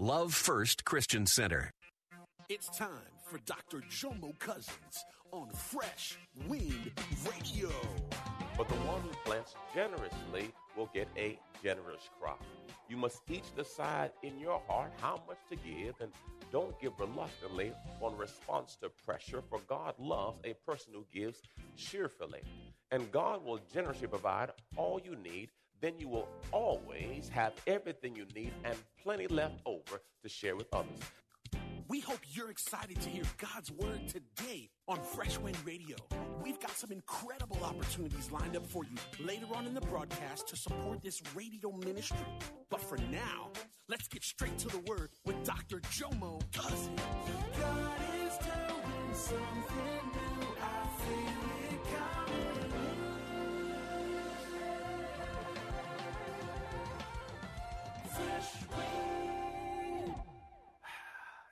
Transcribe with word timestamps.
Love 0.00 0.32
First 0.32 0.84
Christian 0.84 1.26
Center. 1.26 1.72
It's 2.48 2.68
time 2.68 2.88
for 3.26 3.40
Dr. 3.46 3.82
Jomo 3.90 4.38
Cousins 4.38 5.04
on 5.32 5.50
Fresh 5.50 6.16
Wind 6.46 6.92
Radio. 7.28 7.68
But 8.56 8.68
the 8.68 8.76
one 8.76 9.00
who 9.00 9.08
plants 9.24 9.56
generously 9.74 10.52
will 10.76 10.88
get 10.94 11.08
a 11.16 11.36
generous 11.64 12.08
crop. 12.20 12.40
You 12.88 12.96
must 12.96 13.22
each 13.28 13.52
decide 13.56 14.12
in 14.22 14.38
your 14.38 14.62
heart 14.68 14.92
how 15.02 15.20
much 15.26 15.38
to 15.50 15.56
give 15.56 15.96
and 16.00 16.12
don't 16.52 16.80
give 16.80 16.92
reluctantly 17.00 17.72
on 18.00 18.16
response 18.16 18.76
to 18.82 18.90
pressure, 19.04 19.42
for 19.50 19.58
God 19.68 19.94
loves 19.98 20.38
a 20.44 20.54
person 20.64 20.92
who 20.94 21.06
gives 21.12 21.42
cheerfully. 21.76 22.42
And 22.92 23.10
God 23.10 23.44
will 23.44 23.58
generously 23.74 24.06
provide 24.06 24.52
all 24.76 25.00
you 25.04 25.16
need 25.16 25.48
then 25.80 25.94
you 25.98 26.08
will 26.08 26.28
always 26.52 27.28
have 27.28 27.52
everything 27.66 28.16
you 28.16 28.26
need 28.34 28.52
and 28.64 28.76
plenty 29.02 29.26
left 29.26 29.60
over 29.66 30.02
to 30.22 30.28
share 30.28 30.56
with 30.56 30.66
others. 30.72 31.00
We 31.88 32.00
hope 32.00 32.18
you're 32.32 32.50
excited 32.50 33.00
to 33.00 33.08
hear 33.08 33.24
God's 33.38 33.72
word 33.72 34.00
today 34.08 34.68
on 34.88 35.00
Fresh 35.00 35.38
Wind 35.38 35.56
Radio. 35.64 35.96
We've 36.44 36.60
got 36.60 36.72
some 36.72 36.92
incredible 36.92 37.64
opportunities 37.64 38.30
lined 38.30 38.56
up 38.56 38.66
for 38.66 38.84
you 38.84 39.24
later 39.24 39.46
on 39.54 39.66
in 39.66 39.72
the 39.72 39.80
broadcast 39.80 40.48
to 40.48 40.56
support 40.56 41.00
this 41.02 41.22
radio 41.34 41.72
ministry. 41.72 42.18
But 42.68 42.82
for 42.82 42.98
now, 43.10 43.48
let's 43.88 44.06
get 44.06 44.22
straight 44.22 44.58
to 44.58 44.68
the 44.68 44.80
word 44.80 45.08
with 45.24 45.42
Dr. 45.44 45.80
Jomo 45.80 46.42
Cousins. 46.52 47.00
God 47.58 48.00
is 48.22 48.36
doing 48.36 49.14
something 49.14 50.12
new. 50.12 50.27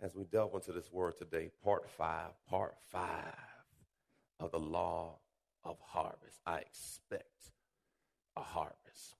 As 0.06 0.14
we 0.14 0.22
delve 0.22 0.54
into 0.54 0.70
this 0.70 0.92
word 0.92 1.18
today, 1.18 1.50
part 1.64 1.90
five, 1.90 2.30
part 2.48 2.76
five 2.92 3.34
of 4.38 4.52
the 4.52 4.58
law 4.60 5.18
of 5.64 5.78
harvest. 5.84 6.40
I 6.46 6.58
expect 6.58 7.50
a 8.36 8.40
harvest. 8.40 9.16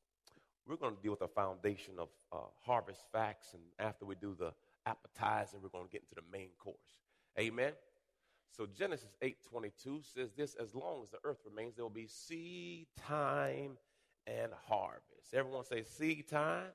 We're 0.65 0.77
going 0.77 0.95
to 0.95 1.03
deal 1.03 1.11
with 1.11 1.19
the 1.19 1.27
foundation 1.27 1.95
of 1.99 2.07
uh, 2.33 2.37
harvest 2.65 3.01
facts, 3.11 3.49
and 3.53 3.65
after 3.81 4.05
we 4.05 4.15
do 4.15 4.37
the 4.39 4.53
appetizer, 4.87 5.57
we're 5.61 5.71
going 5.71 5.87
to 5.87 5.91
get 5.91 6.03
into 6.03 6.15
the 6.15 6.23
main 6.31 6.51
course. 6.57 6.77
Amen. 7.37 7.73
So 8.57 8.65
Genesis 8.67 9.17
8:22 9.21 10.05
says 10.15 10.35
this: 10.37 10.55
As 10.55 10.73
long 10.73 11.03
as 11.03 11.11
the 11.11 11.19
earth 11.25 11.41
remains, 11.45 11.75
there 11.75 11.85
will 11.85 11.91
be 11.91 12.07
seed 12.07 12.87
time 12.97 13.77
and 14.25 14.53
harvest. 14.69 15.35
Everyone 15.35 15.65
say 15.65 15.83
seed 15.83 16.29
time 16.29 16.71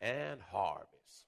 and 0.00 0.40
harvest. 0.40 1.26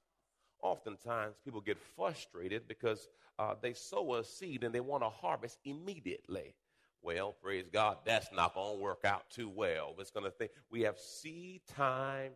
Oftentimes, 0.62 1.36
people 1.44 1.60
get 1.60 1.78
frustrated 1.96 2.66
because 2.66 3.08
uh, 3.38 3.54
they 3.60 3.72
sow 3.72 4.14
a 4.14 4.24
seed 4.24 4.64
and 4.64 4.74
they 4.74 4.80
want 4.80 5.02
to 5.02 5.08
harvest 5.08 5.58
immediately. 5.64 6.54
Well, 7.02 7.36
praise 7.40 7.66
God, 7.72 7.98
that's 8.04 8.32
not 8.32 8.54
going 8.54 8.76
to 8.76 8.82
work 8.82 9.04
out 9.04 9.30
too 9.30 9.48
well. 9.48 9.94
It's 9.98 10.10
going 10.10 10.24
to 10.24 10.30
think 10.30 10.50
we 10.70 10.82
have 10.82 10.98
seed 10.98 11.60
time 11.68 12.32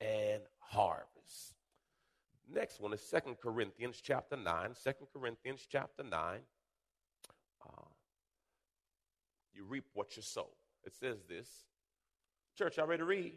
and 0.00 0.42
harvest. 0.58 1.54
Next 2.52 2.80
one 2.80 2.92
is 2.92 3.00
Second 3.00 3.36
Corinthians 3.42 4.00
chapter 4.02 4.36
9. 4.36 4.74
2 4.84 4.92
Corinthians 5.14 5.66
chapter 5.70 6.02
9. 6.02 6.40
Uh, 7.66 7.82
you 9.54 9.64
reap 9.64 9.84
what 9.94 10.16
you 10.16 10.22
sow. 10.22 10.48
It 10.84 10.94
says 10.94 11.18
this. 11.28 11.48
Church, 12.56 12.76
y'all 12.76 12.86
ready 12.86 13.00
to 13.00 13.06
read? 13.06 13.32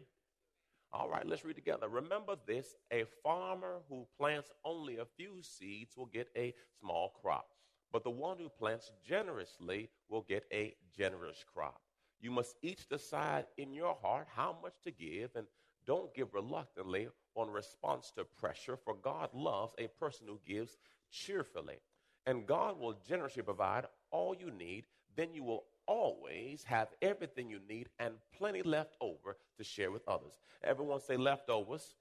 All 0.92 1.08
right, 1.08 1.26
let's 1.26 1.44
read 1.44 1.56
together. 1.56 1.88
Remember 1.88 2.36
this 2.46 2.74
a 2.92 3.04
farmer 3.22 3.80
who 3.88 4.06
plants 4.18 4.50
only 4.64 4.96
a 4.98 5.04
few 5.04 5.42
seeds 5.42 5.96
will 5.96 6.06
get 6.06 6.28
a 6.36 6.54
small 6.80 7.12
crop, 7.20 7.48
but 7.92 8.04
the 8.04 8.10
one 8.10 8.38
who 8.38 8.48
plants 8.48 8.92
generously 9.06 9.90
will 10.08 10.22
get 10.22 10.44
a 10.52 10.74
generous 10.96 11.44
crop. 11.52 11.80
You 12.20 12.30
must 12.30 12.56
each 12.62 12.88
decide 12.88 13.46
in 13.58 13.72
your 13.72 13.94
heart 14.00 14.28
how 14.34 14.56
much 14.62 14.74
to 14.84 14.90
give 14.90 15.36
and 15.36 15.46
don't 15.86 16.14
give 16.14 16.34
reluctantly 16.34 17.08
on 17.34 17.50
response 17.50 18.10
to 18.16 18.24
pressure, 18.24 18.76
for 18.76 18.94
God 18.94 19.30
loves 19.34 19.74
a 19.78 19.88
person 19.88 20.26
who 20.26 20.40
gives 20.46 20.76
cheerfully. 21.10 21.76
And 22.24 22.46
God 22.46 22.80
will 22.80 22.98
generously 23.06 23.42
provide 23.42 23.84
all 24.10 24.34
you 24.34 24.50
need. 24.50 24.86
Then 25.16 25.32
you 25.32 25.44
will 25.44 25.64
always 25.86 26.64
have 26.64 26.88
everything 27.02 27.48
you 27.48 27.60
need 27.68 27.88
and 27.98 28.14
plenty 28.36 28.62
left 28.62 28.96
over 29.00 29.36
to 29.56 29.64
share 29.64 29.90
with 29.90 30.06
others. 30.08 30.38
Everyone 30.62 31.00
say 31.00 31.16
leftovers. 31.16 31.94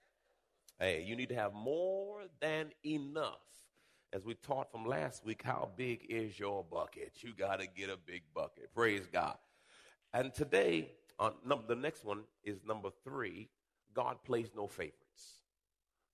Hey, 0.80 1.04
you 1.04 1.16
need 1.16 1.30
to 1.30 1.36
have 1.36 1.54
more 1.54 2.22
than 2.42 2.72
enough. 2.86 3.40
As 4.14 4.26
we 4.26 4.36
taught 4.36 4.72
from 4.72 4.86
last 4.86 5.26
week, 5.26 5.42
how 5.44 5.70
big 5.76 6.06
is 6.10 6.40
your 6.40 6.64
bucket? 6.64 7.14
You 7.18 7.34
got 7.34 7.60
to 7.60 7.68
get 7.68 7.90
a 7.90 7.98
big 7.98 8.24
bucket. 8.34 8.74
Praise 8.74 9.08
God. 9.12 9.38
And 10.14 10.34
today, 10.34 10.92
uh, 11.20 11.32
number, 11.46 11.66
the 11.68 11.80
next 11.80 12.06
one 12.06 12.22
is 12.44 12.60
number 12.66 12.90
three 13.04 13.50
God 13.94 14.18
plays 14.26 14.50
no 14.56 14.68
favorites. 14.68 15.40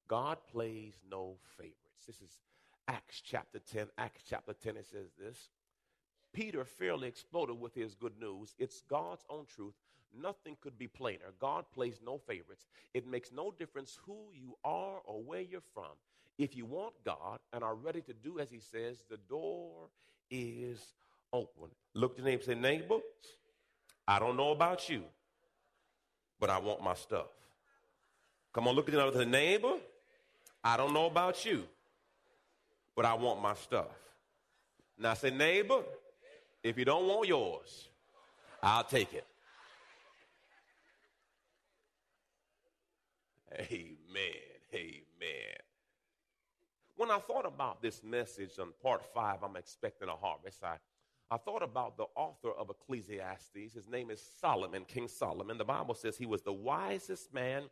God 0.07 0.37
plays 0.51 0.93
no 1.09 1.37
favorites. 1.57 2.05
This 2.05 2.17
is 2.17 2.37
Acts 2.87 3.21
chapter 3.21 3.59
10. 3.59 3.87
Acts 3.97 4.23
chapter 4.27 4.53
10, 4.53 4.77
it 4.77 4.85
says 4.85 5.07
this. 5.17 5.49
Peter 6.33 6.63
fairly 6.63 7.07
exploded 7.07 7.59
with 7.59 7.73
his 7.73 7.95
good 7.95 8.19
news. 8.19 8.55
It's 8.57 8.81
God's 8.89 9.25
own 9.29 9.45
truth. 9.45 9.73
Nothing 10.19 10.57
could 10.61 10.77
be 10.77 10.87
plainer. 10.87 11.33
God 11.39 11.65
plays 11.73 11.99
no 12.05 12.17
favorites. 12.17 12.67
It 12.93 13.07
makes 13.07 13.31
no 13.31 13.53
difference 13.57 13.97
who 14.05 14.17
you 14.33 14.55
are 14.63 14.99
or 15.05 15.21
where 15.21 15.41
you're 15.41 15.61
from. 15.73 15.91
If 16.37 16.55
you 16.55 16.65
want 16.65 16.93
God 17.05 17.39
and 17.53 17.63
are 17.63 17.75
ready 17.75 18.01
to 18.01 18.13
do 18.13 18.39
as 18.39 18.49
He 18.49 18.59
says, 18.59 19.03
the 19.09 19.17
door 19.29 19.89
is 20.29 20.79
open. 21.31 21.69
Look 21.93 22.13
at 22.13 22.17
your 22.19 22.25
neighbor 22.25 22.43
say, 22.43 22.55
Neighbor, 22.55 22.99
I 24.07 24.19
don't 24.19 24.35
know 24.35 24.51
about 24.51 24.89
you, 24.89 25.03
but 26.39 26.49
I 26.49 26.57
want 26.59 26.83
my 26.83 26.93
stuff. 26.93 27.27
Come 28.53 28.67
on, 28.67 28.75
look 28.75 28.89
at 28.89 28.95
another 28.95 29.25
neighbor. 29.25 29.75
I 30.63 30.77
don't 30.77 30.93
know 30.93 31.05
about 31.05 31.45
you, 31.45 31.63
but 32.95 33.05
I 33.05 33.13
want 33.13 33.41
my 33.41 33.53
stuff. 33.53 33.87
Now 34.97 35.13
say, 35.13 35.31
neighbor, 35.31 35.81
if 36.63 36.77
you 36.77 36.85
don't 36.85 37.07
want 37.07 37.27
yours, 37.27 37.89
I'll 38.61 38.83
take 38.83 39.13
it. 39.13 39.25
Amen. 43.59 43.97
Amen. 44.73 45.57
When 46.95 47.11
I 47.11 47.17
thought 47.17 47.45
about 47.45 47.81
this 47.81 48.03
message 48.03 48.59
on 48.59 48.73
part 48.81 49.03
five, 49.13 49.44
I'm 49.44 49.55
expecting 49.55 50.07
a 50.07 50.16
harvest. 50.16 50.63
I, 50.63 50.77
I 51.29 51.38
thought 51.38 51.63
about 51.63 51.97
the 51.97 52.05
author 52.16 52.51
of 52.51 52.69
Ecclesiastes. 52.69 53.73
His 53.73 53.88
name 53.89 54.11
is 54.11 54.22
Solomon, 54.39 54.85
King 54.85 55.07
Solomon. 55.07 55.57
The 55.57 55.66
Bible 55.66 55.95
says 55.95 56.17
he 56.17 56.25
was 56.25 56.43
the 56.43 56.53
wisest 56.53 57.33
man, 57.33 57.63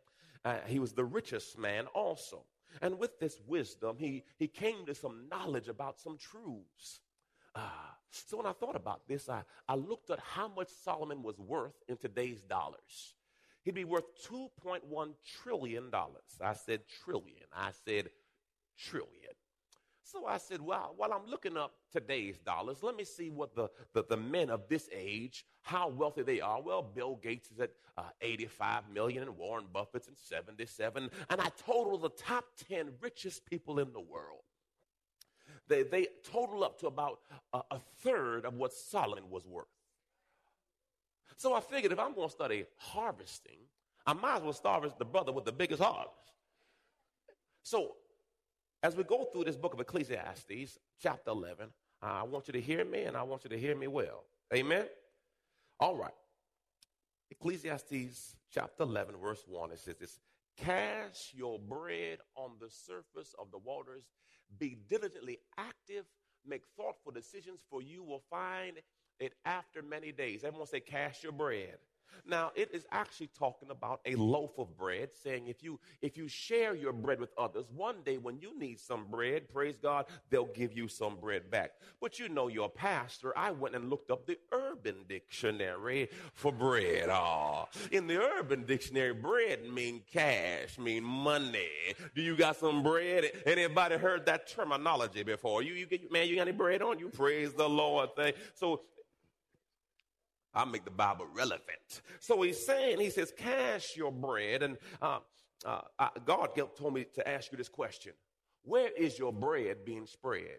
uh, 0.44 0.56
he 0.66 0.78
was 0.78 0.92
the 0.92 1.04
richest 1.04 1.58
man 1.58 1.86
also. 1.94 2.44
And 2.82 2.98
with 2.98 3.18
this 3.18 3.40
wisdom, 3.46 3.96
he, 3.98 4.24
he 4.38 4.48
came 4.48 4.86
to 4.86 4.94
some 4.94 5.28
knowledge 5.30 5.68
about 5.68 5.98
some 5.98 6.18
truths. 6.18 7.00
Ah, 7.54 7.96
so 8.10 8.36
when 8.36 8.46
I 8.46 8.52
thought 8.52 8.76
about 8.76 9.06
this, 9.08 9.28
I, 9.28 9.42
I 9.68 9.74
looked 9.74 10.10
at 10.10 10.18
how 10.20 10.48
much 10.48 10.68
Solomon 10.84 11.22
was 11.22 11.38
worth 11.38 11.74
in 11.88 11.96
today's 11.96 12.40
dollars. 12.42 13.14
He'd 13.62 13.74
be 13.74 13.84
worth 13.84 14.04
$2.1 14.28 15.10
trillion. 15.42 15.90
I 16.40 16.52
said 16.54 16.80
trillion. 17.04 17.44
I 17.52 17.70
said 17.84 18.10
trillion. 18.78 19.10
So 20.02 20.26
I 20.26 20.38
said, 20.38 20.60
well, 20.60 20.94
while 20.96 21.12
I'm 21.12 21.30
looking 21.30 21.56
up 21.56 21.72
today's 21.92 22.38
dollars, 22.38 22.78
let 22.82 22.96
me 22.96 23.04
see 23.04 23.30
what 23.30 23.54
the, 23.54 23.68
the, 23.92 24.02
the 24.08 24.16
men 24.16 24.50
of 24.50 24.62
this 24.68 24.88
age, 24.92 25.44
how 25.62 25.88
wealthy 25.88 26.22
they 26.22 26.40
are. 26.40 26.60
Well, 26.60 26.82
Bill 26.82 27.16
Gates 27.22 27.50
is 27.52 27.60
at 27.60 27.70
uh, 27.96 28.08
85 28.20 28.90
million 28.92 29.22
and 29.22 29.36
Warren 29.36 29.66
Buffett's 29.72 30.08
at 30.08 30.18
77. 30.18 31.10
And 31.28 31.40
I 31.40 31.48
total 31.64 31.96
the 31.96 32.08
top 32.08 32.44
10 32.68 32.90
richest 33.00 33.46
people 33.46 33.78
in 33.78 33.92
the 33.92 34.00
world. 34.00 34.40
They, 35.70 35.84
they 35.84 36.08
total 36.30 36.64
up 36.64 36.78
to 36.80 36.88
about 36.88 37.20
a, 37.54 37.60
a 37.70 37.78
third 38.02 38.44
of 38.44 38.54
what 38.54 38.72
Solomon 38.72 39.30
was 39.30 39.46
worth. 39.46 39.66
So 41.36 41.54
I 41.54 41.60
figured 41.60 41.92
if 41.92 41.98
I'm 41.98 42.12
going 42.12 42.28
to 42.28 42.34
study 42.34 42.66
harvesting, 42.76 43.60
I 44.04 44.12
might 44.12 44.38
as 44.38 44.42
well 44.42 44.52
start 44.52 44.82
with 44.82 44.98
the 44.98 45.04
brother 45.04 45.32
with 45.32 45.44
the 45.44 45.52
biggest 45.52 45.80
harvest. 45.80 46.32
So 47.62 47.92
as 48.82 48.96
we 48.96 49.04
go 49.04 49.24
through 49.24 49.44
this 49.44 49.56
book 49.56 49.72
of 49.72 49.80
Ecclesiastes, 49.80 50.78
chapter 51.00 51.30
11, 51.30 51.68
I 52.02 52.24
want 52.24 52.48
you 52.48 52.52
to 52.52 52.60
hear 52.60 52.84
me 52.84 53.04
and 53.04 53.16
I 53.16 53.22
want 53.22 53.44
you 53.44 53.50
to 53.50 53.58
hear 53.58 53.76
me 53.76 53.86
well. 53.86 54.24
Amen? 54.52 54.86
All 55.78 55.96
right. 55.96 56.12
Ecclesiastes 57.30 58.34
chapter 58.52 58.82
11, 58.82 59.14
verse 59.22 59.44
1, 59.46 59.70
it 59.70 59.78
says 59.78 59.96
this 59.96 60.18
Cast 60.56 61.32
your 61.32 61.58
bread 61.58 62.18
on 62.34 62.50
the 62.60 62.68
surface 62.68 63.34
of 63.38 63.50
the 63.52 63.58
waters, 63.58 64.04
be 64.58 64.76
diligently 64.88 65.38
active, 65.58 66.04
make 66.46 66.62
thoughtful 66.76 67.12
decisions, 67.12 67.60
for 67.70 67.82
you 67.82 68.02
will 68.02 68.22
find 68.30 68.78
it 69.18 69.34
after 69.44 69.82
many 69.82 70.12
days. 70.12 70.44
Everyone 70.44 70.66
say, 70.66 70.80
Cast 70.80 71.22
your 71.22 71.32
bread. 71.32 71.78
Now, 72.26 72.52
it 72.54 72.70
is 72.72 72.86
actually 72.90 73.30
talking 73.38 73.70
about 73.70 74.00
a 74.06 74.14
loaf 74.14 74.58
of 74.58 74.76
bread, 74.76 75.10
saying 75.22 75.48
if 75.48 75.62
you 75.62 75.78
if 76.02 76.16
you 76.16 76.28
share 76.28 76.74
your 76.74 76.92
bread 76.92 77.20
with 77.20 77.32
others, 77.36 77.66
one 77.74 77.96
day 78.04 78.18
when 78.18 78.38
you 78.38 78.58
need 78.58 78.78
some 78.78 79.06
bread, 79.10 79.48
praise 79.48 79.76
God, 79.76 80.06
they'll 80.30 80.46
give 80.46 80.72
you 80.72 80.88
some 80.88 81.16
bread 81.16 81.50
back. 81.50 81.72
But 82.00 82.18
you 82.18 82.28
know, 82.28 82.48
your 82.48 82.68
pastor, 82.68 83.36
I 83.36 83.50
went 83.50 83.74
and 83.74 83.90
looked 83.90 84.10
up 84.10 84.26
the 84.26 84.38
Urban 84.52 85.04
Dictionary 85.08 86.08
for 86.34 86.52
bread. 86.52 87.08
Oh, 87.08 87.68
in 87.90 88.06
the 88.06 88.20
Urban 88.20 88.64
Dictionary, 88.64 89.14
bread 89.14 89.64
mean 89.64 90.02
cash, 90.12 90.78
mean 90.78 91.04
money. 91.04 91.68
Do 92.14 92.22
you 92.22 92.36
got 92.36 92.56
some 92.56 92.82
bread? 92.82 93.24
Anybody 93.46 93.96
heard 93.96 94.26
that 94.26 94.46
terminology 94.48 95.22
before? 95.22 95.62
You, 95.62 95.74
you 95.74 95.86
get, 95.86 96.10
man, 96.12 96.28
you 96.28 96.36
got 96.36 96.48
any 96.48 96.56
bread 96.56 96.82
on 96.82 96.98
you? 96.98 97.08
Praise 97.08 97.52
the 97.52 97.68
Lord. 97.68 98.14
Thing. 98.16 98.34
So 98.54 98.82
I 100.52 100.64
make 100.64 100.84
the 100.84 100.90
Bible 100.90 101.26
relevant. 101.32 102.02
So 102.18 102.42
he's 102.42 102.64
saying, 102.64 103.00
he 103.00 103.10
says, 103.10 103.32
cash 103.36 103.96
your 103.96 104.10
bread. 104.10 104.62
And 104.62 104.76
uh, 105.00 105.20
uh, 105.64 105.80
God 106.24 106.50
told 106.76 106.94
me 106.94 107.06
to 107.14 107.28
ask 107.28 107.52
you 107.52 107.58
this 107.58 107.68
question 107.68 108.12
Where 108.62 108.90
is 108.96 109.18
your 109.18 109.32
bread 109.32 109.84
being 109.84 110.06
spread? 110.06 110.58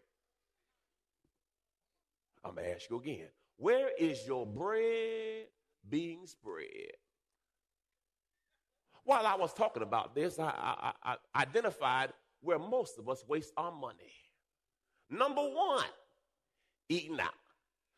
I'm 2.44 2.56
going 2.56 2.66
to 2.66 2.76
ask 2.76 2.90
you 2.90 2.98
again. 2.98 3.28
Where 3.58 3.90
is 4.00 4.26
your 4.26 4.46
bread 4.46 5.48
being 5.88 6.26
spread? 6.26 6.96
While 9.04 9.26
I 9.26 9.36
was 9.36 9.54
talking 9.54 9.84
about 9.84 10.16
this, 10.16 10.40
I, 10.40 10.94
I, 11.04 11.16
I 11.36 11.42
identified 11.42 12.14
where 12.42 12.60
most 12.60 12.98
of 12.98 13.10
us 13.10 13.24
waste 13.28 13.52
our 13.58 13.72
money. 13.72 14.14
Number 15.10 15.42
one, 15.42 15.86
eating 16.90 17.20
out. 17.20 17.34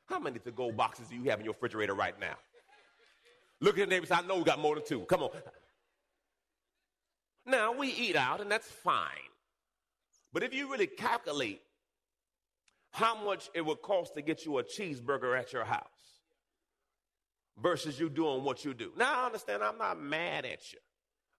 How 0.05 0.19
many 0.19 0.39
to 0.39 0.51
go 0.51 0.71
boxes 0.71 1.07
do 1.07 1.15
you 1.15 1.23
have 1.29 1.39
in 1.39 1.45
your 1.45 1.53
refrigerator 1.53 1.93
right 1.93 2.19
now? 2.19 2.35
Look 3.61 3.77
at 3.77 3.87
the 3.87 3.95
neighbors. 3.95 4.11
I 4.11 4.21
know 4.21 4.37
we 4.37 4.43
got 4.43 4.59
more 4.59 4.75
than 4.75 4.85
two. 4.85 5.01
Come 5.01 5.23
on. 5.23 5.29
Now, 7.45 7.73
we 7.73 7.89
eat 7.89 8.15
out, 8.15 8.41
and 8.41 8.51
that's 8.51 8.69
fine. 8.69 9.31
But 10.31 10.43
if 10.43 10.53
you 10.53 10.71
really 10.71 10.87
calculate 10.87 11.61
how 12.91 13.21
much 13.23 13.49
it 13.53 13.65
would 13.65 13.81
cost 13.81 14.13
to 14.15 14.21
get 14.21 14.45
you 14.45 14.59
a 14.59 14.63
cheeseburger 14.63 15.37
at 15.37 15.51
your 15.51 15.65
house 15.65 15.87
versus 17.61 17.99
you 17.99 18.09
doing 18.09 18.43
what 18.43 18.63
you 18.63 18.73
do. 18.73 18.91
Now, 18.97 19.23
I 19.23 19.25
understand 19.25 19.63
I'm 19.63 19.77
not 19.77 19.99
mad 19.99 20.45
at 20.45 20.71
you. 20.71 20.79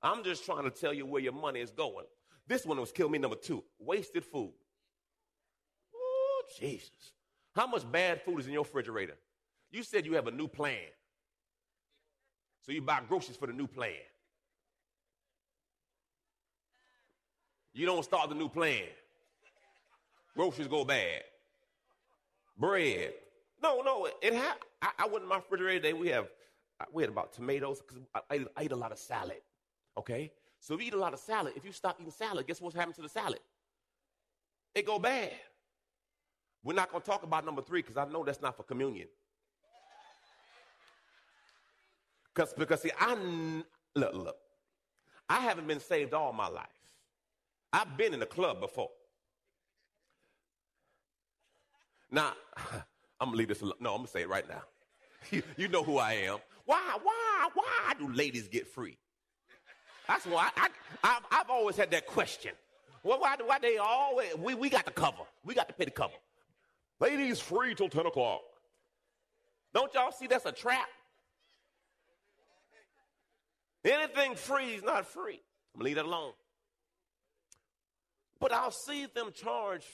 I'm 0.03 0.23
just 0.23 0.45
trying 0.45 0.65
to 0.65 0.71
tell 0.71 0.93
you 0.93 1.07
where 1.07 1.23
your 1.23 1.33
money 1.33 1.61
is 1.61 1.71
going. 1.71 2.07
This 2.47 2.67
one 2.67 2.79
was 2.79 2.93
kill 2.93 3.09
me 3.09 3.19
number 3.19 3.37
two 3.37 3.65
wasted 3.79 4.25
food. 4.25 4.53
Oh, 5.95 6.43
Jesus. 6.59 7.14
How 7.55 7.67
much 7.67 7.91
bad 7.91 8.23
food 8.23 8.41
is 8.41 8.47
in 8.47 8.53
your 8.53 8.63
refrigerator? 8.63 9.17
You 9.71 9.83
said 9.83 10.07
you 10.07 10.15
have 10.15 10.27
a 10.27 10.31
new 10.31 10.49
plan. 10.49 10.91
So 12.63 12.73
you 12.73 12.83
buy 12.83 13.01
groceries 13.09 13.37
for 13.37 13.47
the 13.47 13.53
new 13.53 13.67
plan. 13.67 13.93
You 17.73 17.87
don't 17.87 18.03
start 18.05 18.29
the 18.29 18.35
new 18.35 18.49
plan. 18.49 18.85
Groceries 20.35 20.69
go 20.69 20.85
bad. 20.85 21.23
Bread. 22.57 23.13
No, 23.63 23.83
no, 23.83 24.09
it 24.23 24.35
ha- 24.35 24.57
I, 24.83 24.91
I 25.01 25.07
went 25.07 25.23
in 25.23 25.29
my 25.29 25.37
refrigerator 25.37 25.81
today. 25.81 25.93
We 25.93 26.09
have 26.09 26.29
uh, 26.81 26.85
we 26.93 27.03
had 27.03 27.11
about 27.11 27.33
tomatoes 27.33 27.81
because 27.81 28.03
I, 28.15 28.21
I, 28.31 28.47
I, 28.57 28.65
eat 28.65 28.73
a 28.73 28.77
lot 28.77 28.93
of 28.93 28.99
salad. 28.99 29.41
Okay, 29.97 30.33
so 30.61 30.75
if 30.75 30.81
you 30.81 30.89
eat 30.89 30.95
a 30.95 30.99
lot 30.99 31.15
of 31.15 31.21
salad, 31.21 31.55
if 31.57 31.65
you 31.65 31.73
stop 31.73 31.97
eating 32.01 32.13
salad, 32.13 32.47
guess 32.47 32.61
what's 32.61 32.75
happening 32.75 32.95
to 32.95 33.03
the 33.03 33.09
salad? 33.09 33.41
It 34.75 34.87
go 34.87 34.99
bad. 34.99 35.33
We're 36.65 36.73
not 36.75 36.91
going 36.91 37.03
to 37.03 37.07
talk 37.07 37.23
about 37.23 37.45
number 37.45 37.61
three 37.61 37.83
because 37.83 37.99
I 37.99 38.11
know 38.11 38.25
that's 38.25 38.41
not 38.41 38.57
for 38.57 38.63
communion. 38.63 39.07
Because, 42.35 42.55
because 42.55 42.81
see, 42.81 42.91
I 42.99 43.15
look, 43.95 44.15
look, 44.15 44.37
I 45.29 45.41
haven't 45.41 45.69
been 45.69 45.79
saved 45.79 46.15
all 46.15 46.33
my 46.33 46.49
life. 46.49 46.67
I've 47.73 47.97
been 47.97 48.15
in 48.15 48.21
the 48.21 48.27
club 48.27 48.61
before. 48.61 48.89
Now, 52.11 52.33
I'm 53.21 53.29
gonna 53.29 53.37
leave 53.37 53.49
this 53.49 53.61
alone. 53.61 53.75
No, 53.81 53.91
I'm 53.91 53.99
gonna 53.99 54.09
say 54.09 54.23
it 54.23 54.29
right 54.29 54.49
now. 54.49 54.63
You, 55.31 55.43
you 55.57 55.69
know 55.69 55.83
who 55.83 55.99
I 55.99 56.13
am. 56.15 56.39
Why, 56.67 56.99
why, 57.03 57.49
why 57.55 57.95
do 57.99 58.13
ladies 58.13 58.49
get 58.49 58.67
free? 58.67 58.99
That's 60.09 60.27
why 60.27 60.51
I, 60.57 60.69
I, 61.03 61.19
I've 61.31 61.51
always 61.51 61.77
had 61.77 61.91
that 61.93 62.07
question. 62.07 62.53
Well, 63.03 63.21
why, 63.21 63.37
why 63.45 63.59
they 63.59 63.79
always, 63.79 64.35
we, 64.37 64.55
we 64.55 64.69
got 64.69 64.87
to 64.87 64.93
cover. 64.93 65.23
We 65.45 65.55
got 65.55 65.69
to 65.69 65.75
pay 65.75 65.85
the 65.85 65.91
cover. 65.91 66.15
Ladies 67.05 67.39
free 67.39 67.75
till 67.75 67.91
10 67.91 68.07
o'clock. 68.07 68.41
Don't 69.75 69.93
y'all 69.93 70.11
see 70.11 70.27
that's 70.27 70.47
a 70.47 70.53
trap? 70.53 70.89
Anything 73.85 74.35
free 74.37 74.73
is 74.77 74.83
not 74.83 75.05
free. 75.05 75.43
I'm 75.75 75.81
gonna 75.81 75.85
leave 75.85 75.97
that 75.97 76.07
alone. 76.07 76.33
But 78.41 78.55
I'll 78.55 78.71
see 78.71 79.07
them 79.15 79.33
charge 79.35 79.85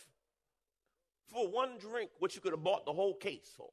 for 1.27 1.49
one 1.49 1.79
drink 1.81 2.11
what 2.21 2.37
you 2.37 2.41
could 2.41 2.53
have 2.53 2.62
bought 2.62 2.87
the 2.87 2.93
whole 2.93 3.15
case 3.15 3.51
for. 3.57 3.71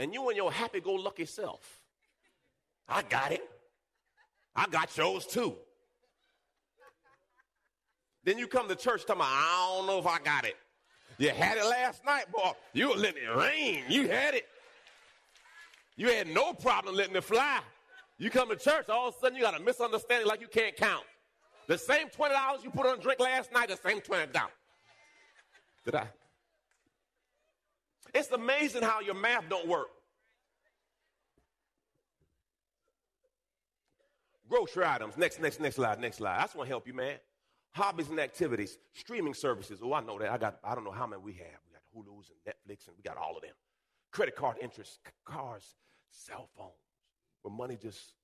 And 0.00 0.12
you 0.12 0.26
and 0.30 0.36
your 0.36 0.50
happy 0.50 0.80
go 0.80 0.94
lucky 0.94 1.26
self. 1.26 1.78
I 2.88 3.02
got 3.02 3.30
it. 3.30 3.48
I 4.56 4.66
got 4.66 4.96
yours 4.96 5.26
too. 5.26 5.54
Then 8.24 8.36
you 8.36 8.48
come 8.48 8.66
to 8.68 8.74
church 8.74 9.02
talking 9.06 9.20
about, 9.20 9.28
I 9.30 9.76
don't 9.76 9.86
know 9.86 10.00
if 10.00 10.06
I 10.08 10.18
got 10.18 10.44
it. 10.44 10.56
You 11.20 11.28
had 11.28 11.58
it 11.58 11.66
last 11.66 12.02
night, 12.02 12.32
boy. 12.32 12.52
You 12.72 12.88
were 12.88 12.94
letting 12.94 13.22
it 13.22 13.36
rain. 13.36 13.84
You 13.90 14.08
had 14.08 14.32
it. 14.32 14.46
You 15.94 16.08
had 16.08 16.26
no 16.28 16.54
problem 16.54 16.96
letting 16.96 17.14
it 17.14 17.22
fly. 17.22 17.60
You 18.16 18.30
come 18.30 18.48
to 18.48 18.56
church, 18.56 18.88
all 18.88 19.08
of 19.08 19.14
a 19.14 19.18
sudden 19.18 19.36
you 19.36 19.42
got 19.42 19.54
a 19.54 19.62
misunderstanding 19.62 20.26
like 20.26 20.40
you 20.40 20.48
can't 20.48 20.74
count. 20.74 21.04
The 21.68 21.76
same 21.76 22.08
$20 22.08 22.64
you 22.64 22.70
put 22.70 22.86
on 22.86 23.00
drink 23.00 23.20
last 23.20 23.52
night, 23.52 23.68
the 23.68 23.76
same 23.76 24.00
$20. 24.00 24.32
Did 25.84 25.94
I? 25.94 26.08
It's 28.14 28.30
amazing 28.30 28.82
how 28.82 29.00
your 29.00 29.14
math 29.14 29.46
don't 29.50 29.68
work. 29.68 29.88
Grocery 34.48 34.86
items. 34.86 35.18
Next, 35.18 35.38
next, 35.38 35.60
next 35.60 35.76
slide, 35.76 36.00
next 36.00 36.16
slide. 36.16 36.38
I 36.38 36.42
just 36.42 36.56
want 36.56 36.66
to 36.66 36.72
help 36.72 36.86
you, 36.86 36.94
man 36.94 37.18
hobbies 37.72 38.08
and 38.08 38.18
activities, 38.20 38.78
streaming 38.92 39.34
services. 39.34 39.80
Oh, 39.82 39.92
I 39.92 40.00
know 40.00 40.18
that. 40.18 40.30
I 40.30 40.38
got, 40.38 40.58
I 40.64 40.74
don't 40.74 40.84
know 40.84 40.90
how 40.90 41.06
many 41.06 41.22
we 41.22 41.32
have. 41.34 41.60
We 41.66 41.72
got 41.72 41.82
Hulu's 41.94 42.30
and 42.30 42.54
Netflix, 42.54 42.86
and 42.88 42.96
we 42.96 43.02
got 43.02 43.16
all 43.16 43.36
of 43.36 43.42
them. 43.42 43.54
Credit 44.12 44.34
card 44.34 44.56
interest, 44.60 45.00
cars, 45.24 45.76
cell 46.10 46.48
phones, 46.56 46.72
where 47.42 47.54
money 47.54 47.78
just, 47.80 48.14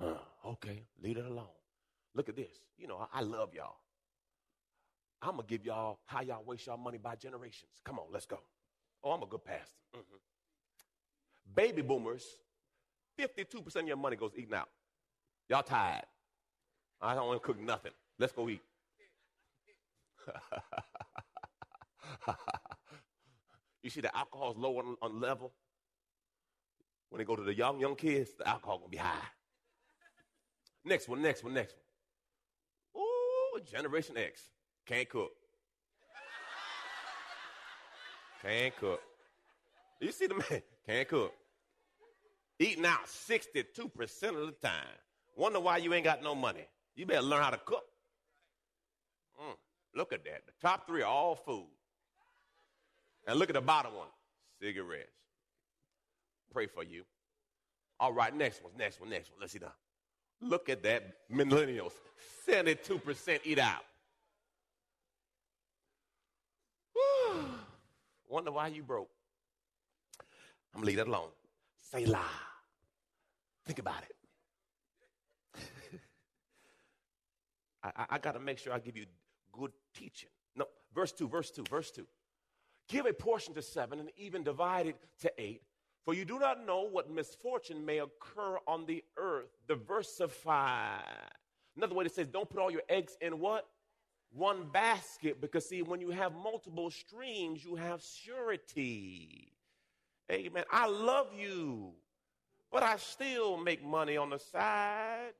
uh, 0.00 0.14
okay, 0.44 0.84
leave 1.02 1.16
it 1.16 1.26
alone. 1.26 1.46
Look 2.14 2.28
at 2.28 2.36
this. 2.36 2.50
You 2.76 2.88
know, 2.88 3.06
I, 3.12 3.20
I 3.20 3.22
love 3.22 3.54
y'all. 3.54 3.76
I'm 5.22 5.36
to 5.36 5.42
give 5.46 5.64
y'all 5.64 5.98
how 6.06 6.22
y'all 6.22 6.42
waste 6.44 6.66
y'all 6.66 6.78
money 6.78 6.98
by 6.98 7.14
generations. 7.14 7.72
Come 7.84 7.98
on, 7.98 8.06
let's 8.10 8.26
go. 8.26 8.40
Oh, 9.04 9.12
I'm 9.12 9.22
a 9.22 9.26
good 9.26 9.44
pastor. 9.44 9.76
Mm-hmm. 9.94 10.16
Baby 11.54 11.82
boomers, 11.82 12.24
52% 13.20 13.76
of 13.76 13.86
your 13.86 13.96
money 13.96 14.16
goes 14.16 14.32
eating 14.36 14.54
out. 14.54 14.68
Y'all 15.48 15.62
tired. 15.62 16.04
I 17.00 17.14
don't 17.14 17.26
want 17.26 17.42
to 17.42 17.46
cook 17.46 17.60
nothing. 17.60 17.92
Let's 18.18 18.32
go 18.32 18.48
eat. 18.48 18.60
you 23.82 23.90
see, 23.90 24.00
the 24.00 24.16
alcohol's 24.16 24.56
low 24.56 24.78
on, 24.78 24.96
on 25.00 25.20
level. 25.20 25.52
When 27.08 27.18
they 27.18 27.24
go 27.24 27.36
to 27.36 27.42
the 27.42 27.54
young, 27.54 27.80
young 27.80 27.96
kids, 27.96 28.30
the 28.38 28.46
alcohol 28.46 28.78
gonna 28.78 28.90
be 28.90 28.98
high. 28.98 29.26
Next 30.84 31.08
one, 31.08 31.22
next 31.22 31.42
one, 31.42 31.54
next 31.54 31.74
one. 32.94 33.02
Ooh, 33.02 33.60
Generation 33.64 34.16
X. 34.16 34.42
Can't 34.86 35.08
cook. 35.08 35.32
Can't 38.42 38.76
cook. 38.76 39.00
You 40.00 40.12
see 40.12 40.26
the 40.26 40.34
man? 40.34 40.62
Can't 40.86 41.08
cook. 41.08 41.32
Eating 42.58 42.86
out 42.86 43.06
62% 43.06 44.28
of 44.28 44.46
the 44.46 44.54
time. 44.62 44.84
Wonder 45.36 45.60
why 45.60 45.78
you 45.78 45.92
ain't 45.94 46.04
got 46.04 46.22
no 46.22 46.34
money. 46.34 46.66
You 47.00 47.06
better 47.06 47.22
learn 47.22 47.42
how 47.42 47.48
to 47.48 47.56
cook. 47.56 47.84
Mm, 49.40 49.54
look 49.94 50.12
at 50.12 50.22
that. 50.24 50.42
The 50.44 50.52
top 50.60 50.86
three 50.86 51.00
are 51.00 51.08
all 51.10 51.34
food. 51.34 51.64
And 53.26 53.38
look 53.38 53.48
at 53.48 53.54
the 53.54 53.62
bottom 53.62 53.94
one 53.94 54.08
cigarettes. 54.60 55.08
Pray 56.52 56.66
for 56.66 56.84
you. 56.84 57.04
All 57.98 58.12
right, 58.12 58.36
next 58.36 58.62
one, 58.62 58.74
next 58.76 59.00
one, 59.00 59.08
next 59.08 59.30
one. 59.30 59.40
Let's 59.40 59.54
see 59.54 59.60
now. 59.60 59.72
Look 60.42 60.68
at 60.68 60.82
that, 60.82 61.26
millennials. 61.32 61.92
72% 62.46 63.40
eat 63.44 63.58
out. 63.58 63.84
Wonder 68.28 68.52
why 68.52 68.66
you 68.66 68.82
broke. 68.82 69.08
I'm 70.74 70.80
gonna 70.80 70.86
leave 70.86 70.98
that 70.98 71.08
alone. 71.08 71.30
Say 71.90 72.04
la. 72.04 72.20
Think 73.64 73.78
about 73.78 74.02
it. 74.02 74.19
I, 77.82 78.06
I, 78.10 78.18
got 78.18 78.32
to 78.32 78.40
make 78.40 78.58
sure 78.58 78.72
I 78.72 78.78
give 78.78 78.96
you 78.96 79.06
good 79.52 79.72
teaching. 79.94 80.28
No, 80.56 80.66
verse 80.94 81.12
2, 81.12 81.28
verse 81.28 81.50
2, 81.50 81.64
verse 81.70 81.90
2. 81.90 82.06
Give 82.88 83.06
a 83.06 83.12
portion 83.12 83.54
to 83.54 83.62
seven 83.62 84.00
and 84.00 84.10
even 84.16 84.42
divide 84.42 84.86
it 84.88 84.96
to 85.20 85.32
eight. 85.38 85.62
For 86.04 86.14
you 86.14 86.24
do 86.24 86.38
not 86.38 86.66
know 86.66 86.88
what 86.90 87.10
misfortune 87.10 87.84
may 87.84 87.98
occur 87.98 88.58
on 88.66 88.86
the 88.86 89.04
earth. 89.16 89.50
Diversify. 89.68 90.98
Another 91.76 91.94
way 91.94 92.04
to 92.04 92.10
say 92.10 92.24
don't 92.24 92.48
put 92.48 92.60
all 92.60 92.70
your 92.70 92.82
eggs 92.88 93.16
in 93.20 93.38
what? 93.38 93.68
One 94.32 94.68
basket. 94.72 95.40
Because, 95.40 95.68
see, 95.68 95.82
when 95.82 96.00
you 96.00 96.10
have 96.10 96.34
multiple 96.34 96.90
streams, 96.90 97.64
you 97.64 97.76
have 97.76 98.02
surety. 98.02 99.52
Amen. 100.30 100.64
I 100.70 100.86
love 100.86 101.28
you, 101.36 101.92
but 102.70 102.82
I 102.82 102.96
still 102.96 103.56
make 103.56 103.84
money 103.84 104.16
on 104.16 104.30
the 104.30 104.38
side. 104.38 105.32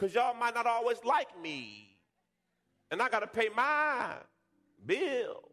Because 0.00 0.14
y'all 0.14 0.32
might 0.32 0.54
not 0.54 0.66
always 0.66 0.96
like 1.04 1.28
me. 1.42 1.94
And 2.90 3.02
I 3.02 3.10
got 3.10 3.20
to 3.20 3.26
pay 3.26 3.50
my 3.54 4.14
bills. 4.86 5.52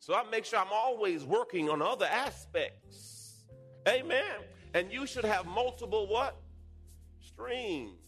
So 0.00 0.14
I 0.14 0.24
make 0.28 0.44
sure 0.44 0.58
I'm 0.58 0.72
always 0.72 1.24
working 1.24 1.70
on 1.70 1.80
other 1.80 2.06
aspects. 2.06 3.44
Amen. 3.86 4.24
And 4.74 4.92
you 4.92 5.06
should 5.06 5.24
have 5.24 5.46
multiple 5.46 6.08
what? 6.08 6.40
Streams. 7.20 8.00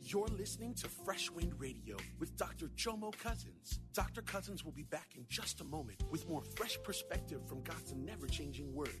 You're 0.00 0.26
listening 0.36 0.74
to 0.74 0.88
Fresh 0.88 1.30
Wind 1.30 1.52
Radio 1.58 1.96
with 2.18 2.36
Dr. 2.36 2.66
Jomo 2.76 3.16
Cousins. 3.16 3.78
Dr. 3.92 4.20
Cousins 4.22 4.64
will 4.64 4.72
be 4.72 4.82
back 4.82 5.12
in 5.16 5.24
just 5.28 5.60
a 5.60 5.64
moment 5.64 6.02
with 6.10 6.28
more 6.28 6.42
fresh 6.56 6.76
perspective 6.82 7.40
from 7.46 7.62
God's 7.62 7.94
never 7.94 8.26
changing 8.26 8.74
word. 8.74 9.00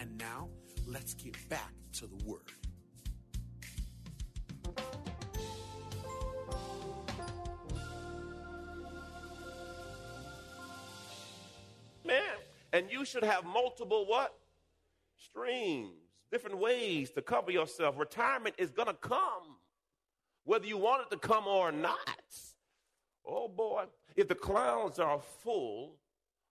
And 0.00 0.16
now, 0.16 0.48
let's 0.86 1.12
get 1.12 1.36
back 1.50 1.74
to 1.92 2.06
the 2.06 2.16
Word. 2.24 2.40
Man, 12.02 12.22
and 12.72 12.90
you 12.90 13.04
should 13.04 13.22
have 13.22 13.44
multiple 13.44 14.06
what? 14.06 14.34
Streams, 15.18 15.92
different 16.32 16.56
ways 16.56 17.10
to 17.10 17.20
cover 17.20 17.50
yourself. 17.50 17.98
Retirement 17.98 18.54
is 18.56 18.70
going 18.70 18.88
to 18.88 18.94
come, 18.94 19.58
whether 20.44 20.66
you 20.66 20.78
want 20.78 21.02
it 21.02 21.10
to 21.10 21.18
come 21.18 21.46
or 21.46 21.70
not. 21.70 21.98
Oh 23.26 23.48
boy, 23.48 23.84
if 24.16 24.28
the 24.28 24.34
clouds 24.34 24.98
are 24.98 25.20
full 25.42 25.99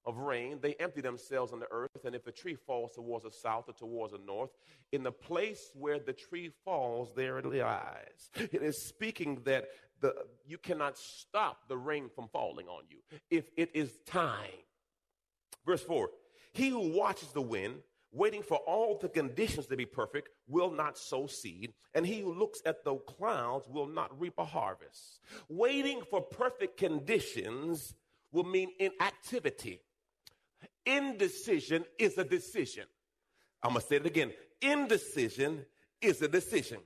of 0.09 0.17
rain, 0.17 0.59
they 0.61 0.73
empty 0.79 1.01
themselves 1.01 1.53
on 1.53 1.59
the 1.59 1.71
earth. 1.71 2.03
And 2.03 2.15
if 2.15 2.27
a 2.27 2.31
tree 2.31 2.55
falls 2.55 2.93
towards 2.93 3.23
the 3.23 3.31
south 3.31 3.69
or 3.69 3.73
towards 3.73 4.13
the 4.13 4.19
north, 4.19 4.49
in 4.91 5.03
the 5.03 5.11
place 5.11 5.71
where 5.73 5.99
the 5.99 6.13
tree 6.13 6.51
falls, 6.65 7.13
there 7.15 7.37
it 7.37 7.45
lies. 7.45 8.29
It 8.35 8.63
is 8.63 8.81
speaking 8.81 9.41
that 9.45 9.69
the, 10.01 10.15
you 10.45 10.57
cannot 10.57 10.97
stop 10.97 11.67
the 11.67 11.77
rain 11.77 12.09
from 12.13 12.27
falling 12.29 12.67
on 12.67 12.83
you 12.89 12.97
if 13.29 13.49
it 13.55 13.69
is 13.73 13.99
time. 14.05 14.63
Verse 15.65 15.83
4 15.83 16.09
He 16.53 16.69
who 16.69 16.97
watches 16.97 17.29
the 17.29 17.41
wind, 17.41 17.75
waiting 18.11 18.41
for 18.41 18.57
all 18.57 18.97
the 18.97 19.09
conditions 19.09 19.67
to 19.67 19.77
be 19.77 19.85
perfect, 19.85 20.29
will 20.47 20.71
not 20.71 20.97
sow 20.97 21.27
seed, 21.27 21.73
and 21.93 22.05
he 22.05 22.21
who 22.21 22.33
looks 22.33 22.61
at 22.65 22.83
the 22.83 22.95
clouds 22.95 23.67
will 23.69 23.87
not 23.87 24.19
reap 24.19 24.33
a 24.37 24.45
harvest. 24.45 25.19
Waiting 25.47 26.01
for 26.09 26.21
perfect 26.21 26.77
conditions 26.77 27.93
will 28.31 28.43
mean 28.43 28.71
inactivity. 28.79 29.81
Indecision 30.85 31.85
is 31.97 32.17
a 32.17 32.23
decision. 32.23 32.85
I'm 33.63 33.71
going 33.71 33.81
to 33.81 33.87
say 33.87 33.95
it 33.97 34.05
again. 34.05 34.31
Indecision 34.61 35.65
is 36.01 36.21
a 36.21 36.27
decision. 36.27 36.79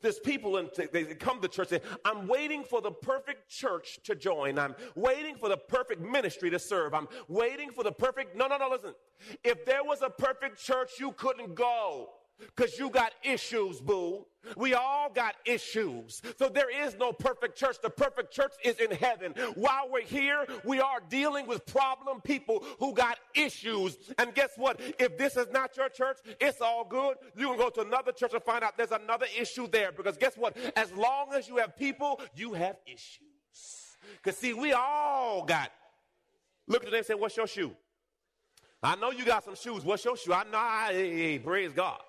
There's 0.00 0.20
people 0.20 0.58
in, 0.58 0.70
they 0.92 1.04
come 1.04 1.40
to 1.40 1.48
church 1.48 1.72
and 1.72 1.82
say, 1.82 1.88
I'm 2.04 2.28
waiting 2.28 2.62
for 2.62 2.80
the 2.80 2.92
perfect 2.92 3.48
church 3.48 3.98
to 4.04 4.14
join. 4.14 4.58
I'm 4.58 4.76
waiting 4.94 5.34
for 5.34 5.48
the 5.48 5.56
perfect 5.56 6.00
ministry 6.00 6.50
to 6.50 6.58
serve. 6.58 6.94
I'm 6.94 7.08
waiting 7.26 7.70
for 7.70 7.82
the 7.82 7.90
perfect. 7.90 8.36
No, 8.36 8.46
no, 8.46 8.58
no, 8.58 8.70
listen. 8.70 8.94
If 9.42 9.64
there 9.64 9.82
was 9.82 10.02
a 10.02 10.10
perfect 10.10 10.62
church, 10.62 10.92
you 11.00 11.12
couldn't 11.12 11.56
go 11.56 12.10
because 12.54 12.78
you 12.78 12.90
got 12.90 13.12
issues, 13.22 13.80
boo. 13.80 14.26
We 14.56 14.74
all 14.74 15.08
got 15.08 15.36
issues. 15.44 16.20
So 16.36 16.48
there 16.48 16.68
is 16.84 16.96
no 16.98 17.12
perfect 17.12 17.56
church. 17.56 17.76
The 17.80 17.90
perfect 17.90 18.32
church 18.32 18.52
is 18.64 18.76
in 18.80 18.90
heaven. 18.90 19.34
While 19.54 19.88
we're 19.90 20.02
here, 20.02 20.46
we 20.64 20.80
are 20.80 21.00
dealing 21.08 21.46
with 21.46 21.64
problem 21.64 22.20
people 22.20 22.64
who 22.80 22.92
got 22.92 23.18
issues. 23.34 23.96
And 24.18 24.34
guess 24.34 24.50
what? 24.56 24.80
If 24.98 25.16
this 25.16 25.36
is 25.36 25.46
not 25.52 25.76
your 25.76 25.88
church, 25.88 26.18
it's 26.40 26.60
all 26.60 26.84
good. 26.84 27.16
You 27.36 27.48
can 27.48 27.56
go 27.56 27.70
to 27.70 27.82
another 27.82 28.12
church 28.12 28.34
and 28.34 28.42
find 28.42 28.64
out 28.64 28.76
there's 28.76 28.90
another 28.90 29.26
issue 29.38 29.68
there. 29.68 29.92
Because 29.92 30.16
guess 30.16 30.36
what? 30.36 30.56
As 30.76 30.92
long 30.92 31.32
as 31.34 31.48
you 31.48 31.58
have 31.58 31.76
people, 31.76 32.20
you 32.34 32.52
have 32.54 32.76
issues. 32.86 33.96
Because 34.16 34.38
see, 34.38 34.54
we 34.54 34.72
all 34.72 35.44
got. 35.44 35.70
Look 36.66 36.84
at 36.84 36.90
them 36.90 36.98
and 36.98 37.06
say, 37.06 37.14
What's 37.14 37.36
your 37.36 37.46
shoe? 37.46 37.72
I 38.82 38.96
know 38.96 39.12
you 39.12 39.24
got 39.24 39.44
some 39.44 39.54
shoes. 39.54 39.84
What's 39.84 40.04
your 40.04 40.16
shoe? 40.16 40.32
I 40.32 40.42
know. 40.44 40.58
I, 40.58 41.40
praise 41.44 41.72
God. 41.72 42.00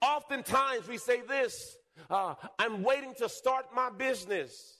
Oftentimes 0.00 0.88
we 0.88 0.98
say 0.98 1.20
this 1.22 1.76
uh, 2.10 2.34
I'm 2.58 2.82
waiting 2.82 3.14
to 3.18 3.28
start 3.28 3.66
my 3.74 3.90
business. 3.90 4.78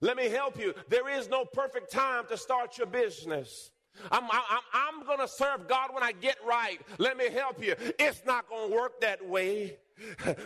Let 0.00 0.16
me 0.16 0.28
help 0.28 0.58
you. 0.58 0.74
There 0.88 1.08
is 1.08 1.28
no 1.28 1.44
perfect 1.44 1.92
time 1.92 2.24
to 2.28 2.36
start 2.36 2.78
your 2.78 2.86
business. 2.86 3.70
I'm, 4.10 4.24
I'm, 4.24 4.60
I'm 4.72 5.06
going 5.06 5.18
to 5.18 5.28
serve 5.28 5.68
God 5.68 5.90
when 5.92 6.02
I 6.02 6.12
get 6.12 6.36
right. 6.44 6.80
Let 6.98 7.16
me 7.16 7.30
help 7.30 7.62
you. 7.62 7.74
It's 7.98 8.22
not 8.26 8.48
going 8.48 8.70
to 8.70 8.76
work 8.76 9.00
that 9.00 9.26
way. 9.26 9.76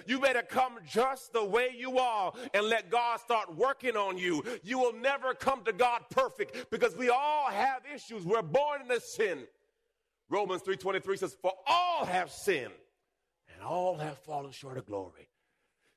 You 0.06 0.20
better 0.20 0.42
come 0.42 0.74
just 0.86 1.32
the 1.32 1.42
way 1.42 1.74
you 1.74 1.98
are 1.98 2.34
and 2.52 2.66
let 2.66 2.90
God 2.90 3.18
start 3.20 3.56
working 3.56 3.96
on 3.96 4.18
you. 4.18 4.44
You 4.62 4.78
will 4.78 4.92
never 4.92 5.32
come 5.32 5.64
to 5.64 5.72
God 5.72 6.02
perfect 6.10 6.70
because 6.70 6.94
we 6.94 7.08
all 7.08 7.48
have 7.48 7.80
issues. 7.94 8.24
We're 8.26 8.42
born 8.42 8.82
into 8.82 9.00
sin. 9.00 9.44
Romans 10.28 10.60
3:23 10.62 11.16
says, 11.16 11.34
"For 11.40 11.54
all 11.66 12.04
have 12.04 12.30
sinned 12.30 12.74
and 13.58 13.66
all 13.66 13.96
have 13.96 14.18
fallen 14.18 14.52
short 14.52 14.78
of 14.78 14.86
glory. 14.86 15.28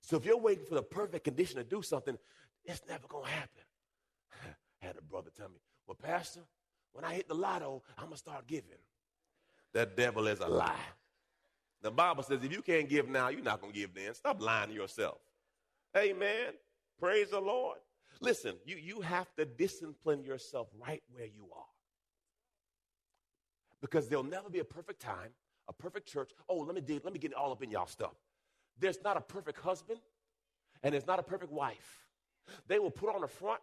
So 0.02 0.18
if 0.18 0.26
you're 0.26 0.38
waiting 0.38 0.66
for 0.66 0.74
the 0.76 0.82
perfect 0.82 1.24
condition 1.24 1.58
to 1.58 1.64
do 1.64 1.82
something, 1.82 2.18
It's 2.66 2.82
never 2.88 3.08
going 3.08 3.26
to 3.26 3.32
happen. 3.32 3.64
I 4.82 4.86
had 4.86 4.98
a 4.98 5.02
brother 5.02 5.30
tell 5.36 5.50
me, 5.50 5.60
Well, 5.88 5.98
Pastor, 6.02 6.42
when 6.94 7.06
I 7.06 7.14
hit 7.14 7.28
the 7.28 7.36
lotto, 7.36 7.84
I'm 7.98 8.06
going 8.06 8.14
to 8.14 8.18
start 8.18 8.48
giving. 8.48 8.78
That 9.74 9.96
devil 9.96 10.28
is 10.28 10.40
a 10.40 10.48
lie. 10.48 10.76
The 11.82 11.92
Bible 11.92 12.24
says 12.24 12.44
if 12.44 12.52
you 12.52 12.62
can't 12.62 12.90
give 12.90 13.08
now, 13.08 13.30
you're 13.30 13.42
not 13.44 13.62
going 13.62 13.74
to 13.74 13.80
give 13.80 13.94
then. 13.94 14.14
Stop 14.14 14.42
lying 14.42 14.70
to 14.70 14.76
yourself. 14.76 15.18
Amen. 15.98 16.54
Praise 17.00 17.30
the 17.30 17.40
Lord. 17.40 17.78
Listen, 18.20 18.56
you, 18.66 18.76
you 18.78 19.02
have 19.02 19.34
to 19.36 19.46
discipline 19.46 20.24
yourself 20.24 20.68
right 20.80 21.02
where 21.12 21.26
you 21.26 21.48
are. 21.56 21.66
Because 23.82 24.08
there'll 24.08 24.24
never 24.24 24.50
be 24.50 24.60
a 24.60 24.64
perfect 24.64 25.02
time, 25.02 25.32
a 25.72 25.82
perfect 25.82 26.08
church. 26.08 26.32
Oh, 26.48 26.58
let 26.58 26.76
me 26.76 26.82
dig, 26.82 27.02
let 27.04 27.14
me 27.14 27.20
get 27.20 27.32
it 27.32 27.38
all 27.38 27.52
up 27.52 27.64
in 27.64 27.72
y'all 27.72 27.88
stuff. 27.88 28.14
There's 28.80 29.00
not 29.04 29.18
a 29.18 29.22
perfect 29.22 29.60
husband, 29.60 30.00
and 30.84 30.94
there's 30.94 31.08
not 31.08 31.20
a 31.20 31.24
perfect 31.24 31.52
wife. 31.52 32.06
They 32.68 32.80
will 32.80 32.92
put 32.92 33.14
on 33.14 33.22
the 33.22 33.28
front, 33.28 33.62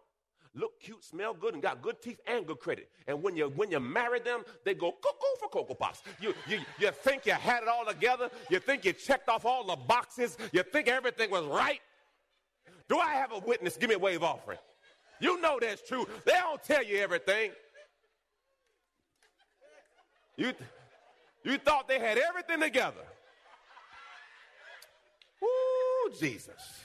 look 0.55 0.79
cute, 0.79 1.03
smell 1.03 1.33
good, 1.33 1.53
and 1.53 1.61
got 1.61 1.81
good 1.81 2.01
teeth 2.01 2.19
and 2.25 2.47
good 2.47 2.59
credit. 2.59 2.89
And 3.07 3.21
when 3.21 3.35
you 3.35 3.49
when 3.55 3.69
you 3.69 3.79
marry 3.79 4.19
them, 4.19 4.43
they 4.65 4.73
go 4.73 4.91
cuckoo 4.91 5.35
for 5.39 5.49
Cocoa 5.49 5.75
Pops. 5.75 6.01
You, 6.19 6.33
you, 6.47 6.59
you 6.79 6.91
think 6.91 7.25
you 7.25 7.33
had 7.33 7.63
it 7.63 7.69
all 7.69 7.85
together. 7.85 8.29
You 8.49 8.59
think 8.59 8.85
you 8.85 8.93
checked 8.93 9.29
off 9.29 9.45
all 9.45 9.65
the 9.65 9.75
boxes. 9.75 10.37
You 10.51 10.63
think 10.63 10.87
everything 10.87 11.29
was 11.29 11.45
right. 11.45 11.81
Do 12.87 12.97
I 12.97 13.13
have 13.13 13.31
a 13.31 13.39
witness? 13.39 13.77
Give 13.77 13.89
me 13.89 13.95
a 13.95 13.99
wave 13.99 14.23
offering. 14.23 14.57
You 15.21 15.39
know 15.41 15.59
that's 15.61 15.87
true. 15.87 16.07
They 16.25 16.31
don't 16.31 16.63
tell 16.63 16.83
you 16.83 16.97
everything. 16.97 17.51
You, 20.37 20.53
you 21.43 21.57
thought 21.57 21.87
they 21.87 21.99
had 21.99 22.17
everything 22.17 22.59
together. 22.59 23.01
Ooh, 25.43 26.11
Jesus. 26.19 26.83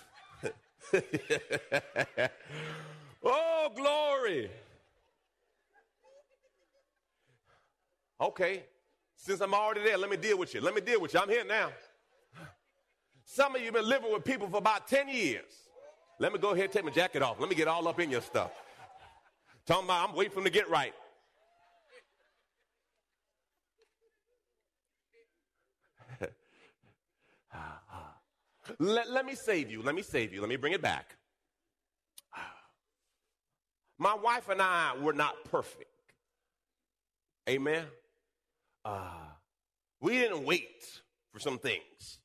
oh, 3.25 3.71
glory. 3.75 4.51
Okay, 8.21 8.63
since 9.17 9.41
I'm 9.41 9.55
already 9.55 9.83
there, 9.83 9.99
let 9.99 10.09
me 10.09 10.17
deal 10.17 10.39
with 10.39 10.55
you. 10.55 10.61
Let 10.61 10.75
me 10.75 10.81
deal 10.81 11.01
with 11.01 11.15
you. 11.15 11.21
I'm 11.21 11.29
here 11.29 11.45
now. 11.45 11.71
Some 13.25 13.57
of 13.57 13.61
you 13.61 13.67
have 13.67 13.75
been 13.75 13.89
living 13.89 14.13
with 14.13 14.25
people 14.25 14.49
for 14.49 14.59
about 14.59 14.87
10 14.87 15.09
years. 15.09 15.51
Let 16.21 16.33
me 16.33 16.39
go 16.39 16.51
ahead 16.51 16.65
and 16.65 16.73
take 16.73 16.85
my 16.85 16.91
jacket 16.91 17.23
off. 17.23 17.41
Let 17.41 17.49
me 17.49 17.57
get 17.57 17.67
all 17.67 17.89
up 17.89 17.99
in 17.99 18.11
your 18.11 18.21
stuff. 18.21 18.53
Talking 19.67 19.87
about 19.87 20.11
I'm 20.11 20.15
waiting 20.15 20.31
for 20.31 20.37
them 20.37 20.45
to 20.45 20.51
get 20.51 20.71
right. 20.71 20.95
Let, 28.79 29.11
let 29.11 29.27
me 29.27 29.35
save 29.35 29.71
you. 29.71 29.83
Let 29.83 29.95
me 29.95 30.03
save 30.03 30.33
you. 30.33 30.41
Let 30.41 30.49
me 30.49 30.57
bring 30.57 30.73
it 30.73 30.83
back. 30.83 31.17
My 33.99 34.15
wife 34.15 34.49
and 34.49 34.61
I 34.61 34.93
were 35.01 35.13
not 35.13 35.45
perfect. 35.51 35.91
Amen. 37.49 37.85
Uh, 38.85 39.29
we 40.01 40.13
didn't 40.13 40.45
wait 40.45 40.85
for 41.33 41.39
some 41.39 41.59
things. 41.59 42.19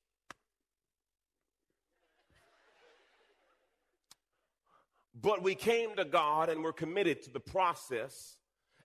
But 5.22 5.44
we 5.44 5.54
came 5.54 5.96
to 5.98 6.06
God 6.06 6.50
and 6.50 6.64
we're 6.64 6.72
committed 6.74 7.22
to 7.24 7.30
the 7.30 7.40
process, 7.40 8.38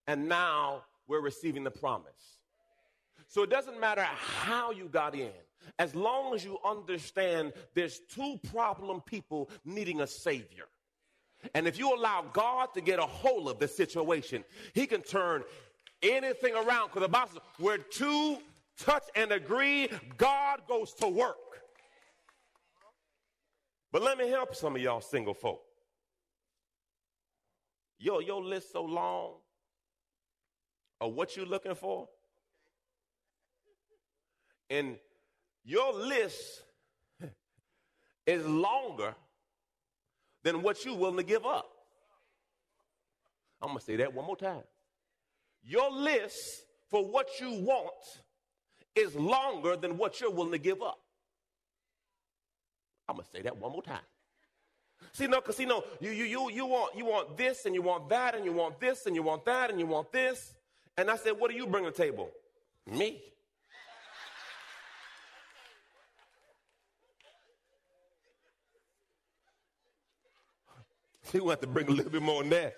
and 0.06 0.28
now 0.28 0.82
we're 1.06 1.20
receiving 1.20 1.62
the 1.62 1.70
promise. 1.70 2.38
So 3.28 3.42
it 3.42 3.50
doesn't 3.50 3.78
matter 3.78 4.02
how 4.02 4.72
you 4.72 4.88
got 4.88 5.14
in, 5.14 5.30
as 5.78 5.94
long 5.94 6.34
as 6.34 6.44
you 6.44 6.58
understand 6.64 7.52
there's 7.74 8.00
two 8.10 8.38
problem 8.50 9.00
people 9.02 9.50
needing 9.64 10.00
a 10.00 10.06
savior. 10.06 10.64
And 11.54 11.66
if 11.66 11.78
you 11.78 11.94
allow 11.94 12.24
God 12.32 12.68
to 12.74 12.80
get 12.80 12.98
a 12.98 13.06
hold 13.06 13.48
of 13.48 13.58
the 13.58 13.68
situation, 13.68 14.44
He 14.72 14.86
can 14.86 15.02
turn 15.02 15.42
anything 16.02 16.54
around. 16.54 16.88
Because 16.88 17.02
the 17.02 17.08
Bible 17.08 17.30
says, 17.32 17.42
where 17.58 17.78
two 17.78 18.38
touch 18.78 19.04
and 19.14 19.32
agree, 19.32 19.88
God 20.16 20.60
goes 20.68 20.94
to 20.94 21.08
work. 21.08 21.36
But 23.92 24.02
let 24.02 24.18
me 24.18 24.28
help 24.28 24.54
some 24.54 24.74
of 24.74 24.82
y'all 24.82 25.00
single 25.00 25.34
folk. 25.34 25.62
Yo, 27.98 28.18
your 28.18 28.42
list 28.42 28.72
so 28.72 28.82
long 28.82 29.34
of 31.00 31.14
what 31.14 31.36
you 31.36 31.44
looking 31.44 31.74
for. 31.74 32.08
And 34.68 34.96
your 35.64 35.92
list 35.94 36.62
is 38.26 38.44
longer 38.46 39.14
than 40.42 40.62
what 40.62 40.84
you're 40.84 40.96
willing 40.96 41.16
to 41.16 41.22
give 41.22 41.44
up. 41.44 41.70
I'm 43.60 43.68
going 43.68 43.78
to 43.78 43.84
say 43.84 43.96
that 43.96 44.12
one 44.12 44.26
more 44.26 44.36
time. 44.36 44.62
Your 45.62 45.90
list 45.90 46.64
for 46.90 47.04
what 47.04 47.28
you 47.40 47.52
want 47.60 47.92
is 48.94 49.14
longer 49.14 49.76
than 49.76 49.96
what 49.96 50.20
you're 50.20 50.30
willing 50.30 50.52
to 50.52 50.58
give 50.58 50.82
up. 50.82 50.98
I'm 53.08 53.16
going 53.16 53.24
to 53.24 53.30
say 53.30 53.42
that 53.42 53.56
one 53.56 53.72
more 53.72 53.82
time. 53.82 53.98
See, 55.12 55.26
no, 55.26 55.40
because 55.40 55.56
see, 55.56 55.64
no, 55.64 55.84
you, 56.00 56.10
you, 56.10 56.24
you, 56.24 56.50
you, 56.50 56.66
want, 56.66 56.96
you 56.96 57.04
want 57.04 57.36
this 57.36 57.66
and 57.66 57.74
you 57.74 57.82
want 57.82 58.08
that 58.08 58.34
and 58.34 58.44
you 58.44 58.52
want 58.52 58.80
this 58.80 59.06
and 59.06 59.14
you 59.14 59.22
want 59.22 59.44
that 59.44 59.70
and 59.70 59.78
you 59.78 59.86
want 59.86 60.12
this. 60.12 60.54
And 60.96 61.10
I 61.10 61.16
said, 61.16 61.32
what 61.38 61.50
do 61.50 61.56
you 61.56 61.66
bring 61.66 61.84
to 61.84 61.90
the 61.90 61.96
table? 61.96 62.30
Me. 62.86 63.22
We 71.40 71.50
have 71.50 71.60
to 71.60 71.66
bring 71.66 71.88
a 71.88 71.90
little 71.90 72.12
bit 72.12 72.22
more 72.22 72.42
than 72.42 72.50
that. 72.50 72.76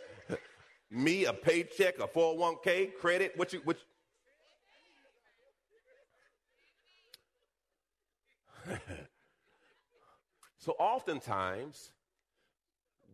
Me, 0.90 1.27
a 1.27 1.33
paycheck, 1.33 1.99
a 1.99 2.07
401k, 2.07 2.95
credit, 2.95 3.33
what 3.37 3.53
you, 3.53 3.61
what 3.64 3.77
you... 8.66 8.77
so 10.59 10.73
oftentimes, 10.79 11.90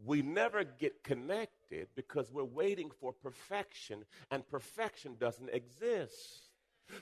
we 0.04 0.22
never 0.22 0.64
get 0.64 1.02
connected 1.02 1.88
because 1.96 2.30
we're 2.30 2.44
waiting 2.44 2.90
for 3.00 3.12
perfection, 3.12 4.04
and 4.30 4.46
perfection 4.48 5.16
doesn't 5.18 5.50
exist. 5.50 6.50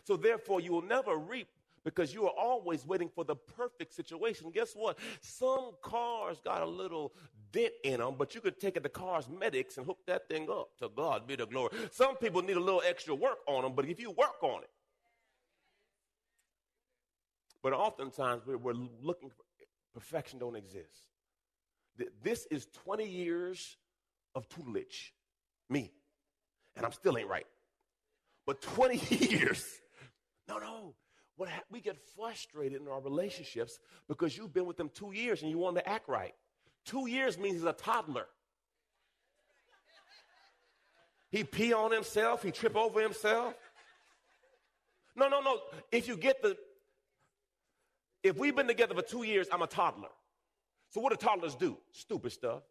So, 0.05 0.17
therefore, 0.17 0.61
you 0.61 0.73
will 0.73 0.83
never 0.83 1.17
reap 1.17 1.49
because 1.85 2.15
you 2.15 2.25
are 2.25 2.35
always 2.39 2.87
waiting 2.87 3.09
for 3.09 3.25
the 3.25 3.37
perfect 3.37 3.93
situation. 3.95 4.51
Guess 4.51 4.75
what? 4.75 4.99
Some 5.21 5.73
cars 5.83 6.41
got 6.45 6.63
a 6.63 6.67
little 6.67 7.13
dent 7.53 7.73
in 7.85 8.01
them, 8.01 8.15
but 8.19 8.35
you 8.35 8.41
could 8.41 8.61
take 8.61 8.77
it 8.77 8.83
to 8.83 8.89
cosmetics 8.89 9.77
and 9.77 9.87
hook 9.87 9.99
that 10.07 10.29
thing 10.29 10.49
up. 10.51 10.69
To 10.79 10.89
God 10.89 11.27
be 11.27 11.37
the 11.37 11.47
glory. 11.47 11.71
Some 11.91 12.17
people 12.17 12.43
need 12.43 12.57
a 12.57 12.61
little 12.61 12.83
extra 12.87 13.15
work 13.15 13.39
on 13.47 13.63
them, 13.63 13.73
but 13.75 13.87
if 13.87 14.01
you 14.01 14.11
work 14.11 14.43
on 14.43 14.63
it, 14.63 14.71
but 17.63 17.73
oftentimes 17.73 18.43
we're, 18.47 18.73
looking 19.03 19.29
for 19.29 19.45
perfection 19.93 20.39
don't 20.39 20.57
exist. 20.57 21.05
This 22.23 22.47
is 22.51 22.67
20 22.85 23.07
years 23.07 23.77
of 24.35 24.49
tutelage, 24.49 25.13
me, 25.69 25.93
and 26.77 26.87
I'm 26.87 26.93
still 26.93 27.19
ain't 27.19 27.29
right. 27.29 27.47
But 28.47 28.63
20 28.63 29.17
years, 29.27 29.67
no, 30.49 30.59
no. 30.59 30.95
What 31.37 31.49
ha- 31.49 31.63
we 31.71 31.81
get 31.81 31.97
frustrated 32.17 32.81
in 32.83 32.89
our 32.89 33.01
relationships 33.01 33.79
because 34.09 34.37
you've 34.37 34.53
been 34.53 34.67
with 34.67 34.77
them 34.77 34.91
two 34.93 35.13
years 35.13 35.43
and 35.43 35.51
you 35.51 35.57
want 35.57 35.77
to 35.77 35.89
act 35.89 36.09
right. 36.09 36.35
Two 36.91 37.07
years 37.07 37.39
means 37.39 37.55
he's 37.55 37.65
a 37.65 37.73
toddler. 37.73 38.27
He 41.31 41.45
pee 41.45 41.73
on 41.73 41.93
himself, 41.93 42.43
he 42.43 42.51
trip 42.51 42.75
over 42.75 43.01
himself. 43.01 43.55
No, 45.15 45.29
no, 45.29 45.41
no. 45.41 45.61
If 45.93 46.09
you 46.09 46.17
get 46.17 46.43
the, 46.43 46.57
if 48.25 48.37
we've 48.37 48.57
been 48.57 48.67
together 48.67 48.97
for 48.97 49.03
two 49.03 49.23
years, 49.23 49.47
I'm 49.53 49.63
a 49.63 49.69
toddler. 49.69 50.09
So 50.89 51.01
what 51.01 51.11
do 51.11 51.17
toddlers 51.25 51.55
do? 51.55 51.79
Stupid 51.93 52.33
stuff. 52.33 52.63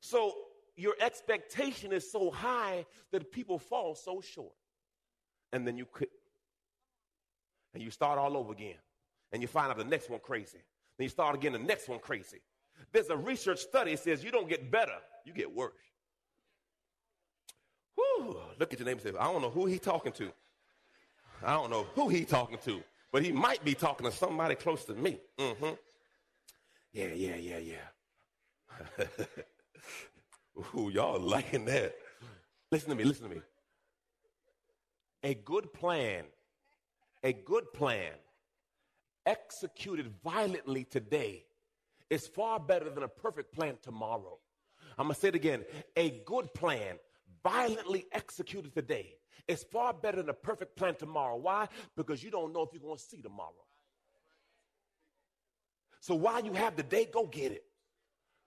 So 0.00 0.34
your 0.74 0.94
expectation 1.00 1.92
is 1.92 2.10
so 2.10 2.32
high 2.32 2.84
that 3.12 3.30
people 3.30 3.60
fall 3.60 3.94
so 3.94 4.20
short. 4.20 4.54
And 5.52 5.64
then 5.64 5.76
you 5.76 5.84
quit. 5.84 6.10
And 7.74 7.80
you 7.80 7.92
start 7.92 8.18
all 8.18 8.36
over 8.36 8.52
again. 8.52 8.74
And 9.34 9.42
you 9.42 9.48
find 9.48 9.70
out 9.70 9.76
the 9.76 9.84
next 9.84 10.08
one 10.08 10.20
crazy. 10.20 10.62
Then 10.96 11.04
you 11.04 11.10
start 11.10 11.34
again, 11.34 11.52
the 11.52 11.58
next 11.58 11.86
one 11.86 11.98
crazy. 11.98 12.40
There's 12.92 13.10
a 13.10 13.16
research 13.16 13.58
study 13.58 13.94
says 13.96 14.24
you 14.24 14.30
don't 14.30 14.48
get 14.48 14.70
better, 14.70 14.96
you 15.26 15.34
get 15.34 15.54
worse. 15.54 15.72
Whew, 17.96 18.38
look 18.58 18.72
at 18.72 18.78
your 18.78 18.86
neighbor 18.86 19.02
and 19.04 19.14
say, 19.14 19.20
I 19.20 19.30
don't 19.30 19.42
know 19.42 19.50
who 19.50 19.66
he 19.66 19.78
talking 19.78 20.12
to. 20.12 20.32
I 21.44 21.52
don't 21.52 21.68
know 21.68 21.86
who 21.94 22.08
he 22.08 22.24
talking 22.24 22.56
to 22.64 22.82
but 23.14 23.22
he 23.22 23.30
might 23.30 23.64
be 23.64 23.74
talking 23.74 24.10
to 24.10 24.10
somebody 24.10 24.56
close 24.56 24.84
to 24.86 24.92
me. 24.92 25.20
Mm-hmm. 25.38 25.74
Yeah, 26.92 27.12
yeah, 27.14 27.36
yeah, 27.36 27.58
yeah. 27.58 29.06
Ooh, 30.76 30.90
y'all 30.92 31.20
liking 31.20 31.64
that. 31.66 31.94
Listen 32.72 32.90
to 32.90 32.96
me, 32.96 33.04
listen 33.04 33.28
to 33.28 33.36
me. 33.36 33.40
A 35.22 35.34
good 35.34 35.72
plan, 35.72 36.24
a 37.22 37.32
good 37.32 37.72
plan 37.72 38.10
executed 39.26 40.12
violently 40.22 40.84
today 40.84 41.44
is 42.10 42.26
far 42.26 42.60
better 42.60 42.90
than 42.90 43.02
a 43.02 43.08
perfect 43.08 43.54
plan 43.54 43.76
tomorrow. 43.82 44.38
I'm 44.98 45.06
going 45.06 45.14
to 45.14 45.20
say 45.20 45.28
it 45.28 45.34
again. 45.34 45.64
A 45.96 46.22
good 46.24 46.52
plan, 46.54 46.96
violently 47.42 48.06
executed 48.12 48.74
today, 48.74 49.16
is 49.48 49.64
far 49.64 49.92
better 49.92 50.18
than 50.18 50.28
a 50.28 50.34
perfect 50.34 50.76
plan 50.76 50.94
tomorrow. 50.94 51.36
Why? 51.36 51.68
Because 51.96 52.22
you 52.22 52.30
don't 52.30 52.52
know 52.52 52.62
if 52.62 52.70
you're 52.72 52.82
going 52.82 52.96
to 52.96 53.02
see 53.02 53.20
tomorrow. 53.20 53.52
So 56.00 56.14
while 56.14 56.44
you 56.44 56.52
have 56.52 56.76
the 56.76 56.82
day, 56.82 57.08
go 57.10 57.26
get 57.26 57.52
it. 57.52 57.64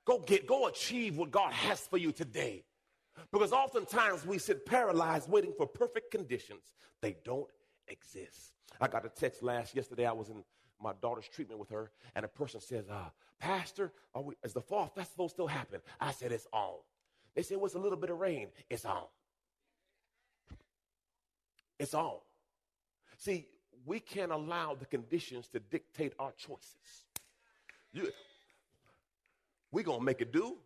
Go 0.06 0.20
get, 0.20 0.48
go 0.48 0.68
achieve 0.68 1.18
what 1.18 1.32
God 1.32 1.52
has 1.52 1.82
for 1.82 1.98
you 1.98 2.12
today. 2.12 2.64
Because 3.32 3.52
oftentimes 3.52 4.26
we 4.26 4.38
sit 4.38 4.66
paralyzed 4.66 5.30
waiting 5.30 5.54
for 5.58 5.66
perfect 5.68 6.12
conditions. 6.12 6.76
They 7.02 7.18
don't 7.26 7.50
exist. 7.88 8.54
I 8.80 8.88
got 8.88 9.06
a 9.06 9.10
text 9.10 9.42
last 9.44 9.76
yesterday. 9.76 10.06
I 10.06 10.12
was 10.12 10.30
in 10.30 10.44
my 10.82 10.94
daughter's 11.02 11.28
treatment 11.28 11.60
with 11.60 11.70
her, 11.70 11.92
and 12.16 12.26
a 12.26 12.28
person 12.28 12.62
says, 12.62 12.90
uh, 12.90 13.10
Pastor, 13.40 13.92
we, 14.16 14.36
is 14.44 14.54
the 14.54 14.62
fall 14.62 14.88
festival 14.88 15.30
still 15.30 15.48
happening? 15.48 15.82
I 16.00 16.12
said, 16.12 16.32
It's 16.32 16.48
on. 16.52 16.78
They 17.36 17.44
said, 17.44 17.58
What's 17.58 17.76
well, 17.76 17.84
a 17.84 17.86
little 17.86 18.00
bit 18.00 18.10
of 18.10 18.18
rain? 18.18 18.48
It's 18.70 18.86
on. 18.86 19.04
It's 21.80 21.94
on. 21.94 22.18
See, 23.18 23.48
we 23.86 24.00
can't 24.00 24.32
allow 24.32 24.76
the 24.76 24.86
conditions 24.86 25.48
to 25.50 25.60
dictate 25.60 26.14
our 26.20 26.32
choices. 26.32 27.06
You, 27.94 28.12
we 29.72 29.84
gonna 29.84 30.04
make 30.04 30.22
it 30.22 30.32
do. 30.32 30.58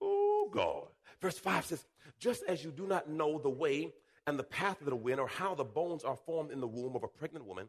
Oh 0.00 0.48
God. 0.50 0.88
Verse 1.20 1.38
5 1.38 1.66
says, 1.66 1.84
just 2.18 2.42
as 2.44 2.64
you 2.64 2.70
do 2.70 2.86
not 2.86 3.08
know 3.08 3.38
the 3.38 3.50
way 3.50 3.92
and 4.26 4.38
the 4.38 4.44
path 4.44 4.80
of 4.80 4.86
the 4.86 4.96
wind 4.96 5.20
or 5.20 5.28
how 5.28 5.54
the 5.54 5.64
bones 5.64 6.04
are 6.04 6.16
formed 6.16 6.50
in 6.50 6.60
the 6.60 6.66
womb 6.66 6.96
of 6.96 7.02
a 7.02 7.08
pregnant 7.08 7.46
woman, 7.46 7.68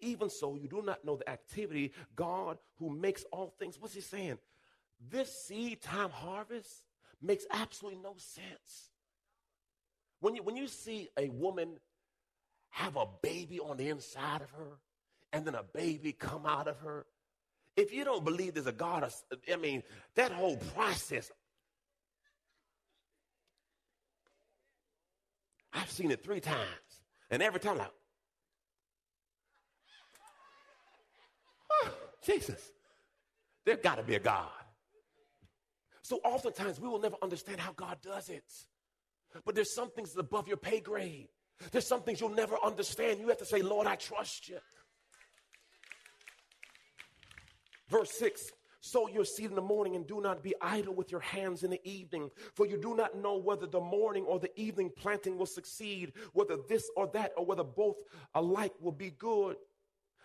even 0.00 0.30
so 0.30 0.54
you 0.54 0.68
do 0.68 0.82
not 0.82 1.04
know 1.04 1.16
the 1.16 1.28
activity 1.28 1.92
God 2.14 2.58
who 2.78 2.90
makes 2.90 3.24
all 3.32 3.54
things. 3.58 3.78
What's 3.80 3.94
he 3.94 4.00
saying? 4.00 4.38
This 5.10 5.32
seed 5.32 5.82
time 5.82 6.10
harvest 6.10 6.82
makes 7.22 7.44
absolutely 7.50 8.00
no 8.02 8.14
sense. 8.16 8.90
When 10.20 10.36
you, 10.36 10.42
when 10.42 10.56
you 10.56 10.66
see 10.66 11.08
a 11.18 11.28
woman 11.28 11.78
have 12.70 12.96
a 12.96 13.06
baby 13.22 13.60
on 13.60 13.76
the 13.76 13.88
inside 13.88 14.42
of 14.42 14.50
her 14.50 14.78
and 15.32 15.44
then 15.44 15.54
a 15.54 15.62
baby 15.62 16.12
come 16.12 16.46
out 16.46 16.68
of 16.68 16.78
her, 16.78 17.06
if 17.76 17.92
you 17.92 18.04
don't 18.04 18.24
believe 18.24 18.54
there's 18.54 18.66
a 18.66 18.72
God, 18.72 19.10
I 19.52 19.56
mean, 19.56 19.82
that 20.14 20.32
whole 20.32 20.56
process. 20.74 21.30
I've 25.72 25.90
seen 25.90 26.10
it 26.10 26.24
three 26.24 26.40
times. 26.40 26.66
And 27.30 27.42
every 27.42 27.60
time, 27.60 27.76
like, 27.76 27.90
oh, 31.70 31.90
Jesus, 32.26 32.72
there 33.64 33.76
got 33.76 33.96
to 33.96 34.02
be 34.02 34.16
a 34.16 34.20
God. 34.20 34.50
So 36.02 36.20
oftentimes 36.24 36.80
we 36.80 36.88
will 36.88 37.00
never 37.00 37.16
understand 37.22 37.60
how 37.60 37.72
God 37.72 37.98
does 38.02 38.28
it. 38.28 38.44
But 39.44 39.54
there's 39.54 39.74
some 39.74 39.90
things 39.90 40.16
above 40.16 40.48
your 40.48 40.56
pay 40.56 40.80
grade. 40.80 41.28
There's 41.72 41.86
some 41.86 42.02
things 42.02 42.20
you'll 42.20 42.30
never 42.30 42.56
understand. 42.64 43.20
You 43.20 43.28
have 43.28 43.38
to 43.38 43.46
say, 43.46 43.62
Lord, 43.62 43.86
I 43.86 43.96
trust 43.96 44.48
you. 44.48 44.58
Verse 47.88 48.10
6 48.18 48.42
Sow 48.80 49.08
your 49.08 49.24
seed 49.24 49.50
in 49.50 49.56
the 49.56 49.62
morning 49.62 49.96
and 49.96 50.06
do 50.06 50.20
not 50.20 50.44
be 50.44 50.54
idle 50.60 50.94
with 50.94 51.10
your 51.10 51.20
hands 51.20 51.64
in 51.64 51.70
the 51.70 51.80
evening, 51.82 52.30
for 52.54 52.66
you 52.66 52.80
do 52.80 52.94
not 52.94 53.18
know 53.18 53.36
whether 53.36 53.66
the 53.66 53.80
morning 53.80 54.24
or 54.24 54.38
the 54.38 54.56
evening 54.60 54.92
planting 54.96 55.36
will 55.36 55.46
succeed, 55.46 56.12
whether 56.34 56.56
this 56.68 56.88
or 56.96 57.08
that, 57.08 57.32
or 57.36 57.44
whether 57.44 57.64
both 57.64 57.96
alike 58.34 58.74
will 58.80 58.92
be 58.92 59.10
good. 59.10 59.56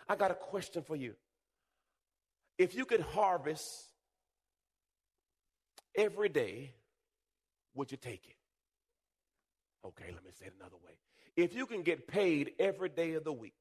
I 0.08 0.14
got 0.14 0.30
a 0.30 0.34
question 0.34 0.84
for 0.84 0.94
you. 0.94 1.14
If 2.62 2.76
you 2.76 2.84
could 2.84 3.00
harvest 3.00 3.66
every 5.96 6.28
day, 6.28 6.70
would 7.74 7.90
you 7.90 7.96
take 7.96 8.24
it? 8.28 8.36
Okay, 9.84 10.12
let 10.14 10.24
me 10.24 10.30
say 10.30 10.46
it 10.46 10.52
another 10.60 10.76
way. 10.76 10.92
If 11.34 11.56
you 11.56 11.66
can 11.66 11.82
get 11.82 12.06
paid 12.06 12.52
every 12.60 12.88
day 12.88 13.14
of 13.14 13.24
the 13.24 13.32
week, 13.32 13.56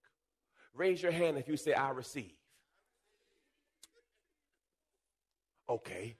raise 0.76 1.02
your 1.02 1.12
hand 1.12 1.40
if 1.40 1.48
you 1.48 1.58
say, 1.58 1.74
I 1.74 1.90
receive. 1.90 2.36
Okay. 5.68 6.16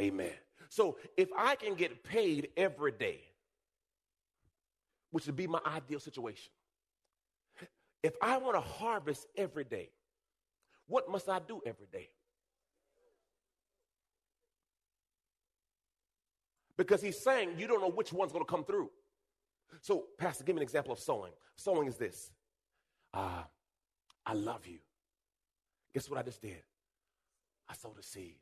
Amen. 0.00 0.32
So 0.70 0.96
if 1.18 1.28
I 1.36 1.56
can 1.56 1.74
get 1.74 2.02
paid 2.02 2.48
every 2.56 2.92
day, 2.92 3.20
which 5.10 5.26
would 5.26 5.36
be 5.36 5.46
my 5.46 5.60
ideal 5.66 6.00
situation, 6.00 6.52
if 8.02 8.14
I 8.22 8.38
want 8.38 8.54
to 8.54 8.62
harvest 8.62 9.26
every 9.36 9.64
day, 9.64 9.90
what 10.90 11.10
must 11.10 11.28
I 11.28 11.38
do 11.38 11.62
every 11.64 11.86
day? 11.90 12.10
Because 16.76 17.00
he's 17.00 17.18
saying 17.18 17.50
you 17.58 17.66
don't 17.66 17.80
know 17.80 17.90
which 17.90 18.12
one's 18.12 18.32
going 18.32 18.44
to 18.44 18.50
come 18.50 18.64
through. 18.64 18.90
So, 19.82 20.06
Pastor, 20.18 20.44
give 20.44 20.56
me 20.56 20.60
an 20.60 20.64
example 20.64 20.92
of 20.92 20.98
sowing. 20.98 21.32
Sowing 21.56 21.86
is 21.86 21.96
this 21.96 22.32
uh, 23.14 23.42
I 24.26 24.32
love 24.34 24.66
you. 24.66 24.78
Guess 25.94 26.10
what 26.10 26.18
I 26.18 26.22
just 26.22 26.42
did? 26.42 26.62
I 27.68 27.74
sowed 27.74 27.98
a 27.98 28.02
seed. 28.02 28.36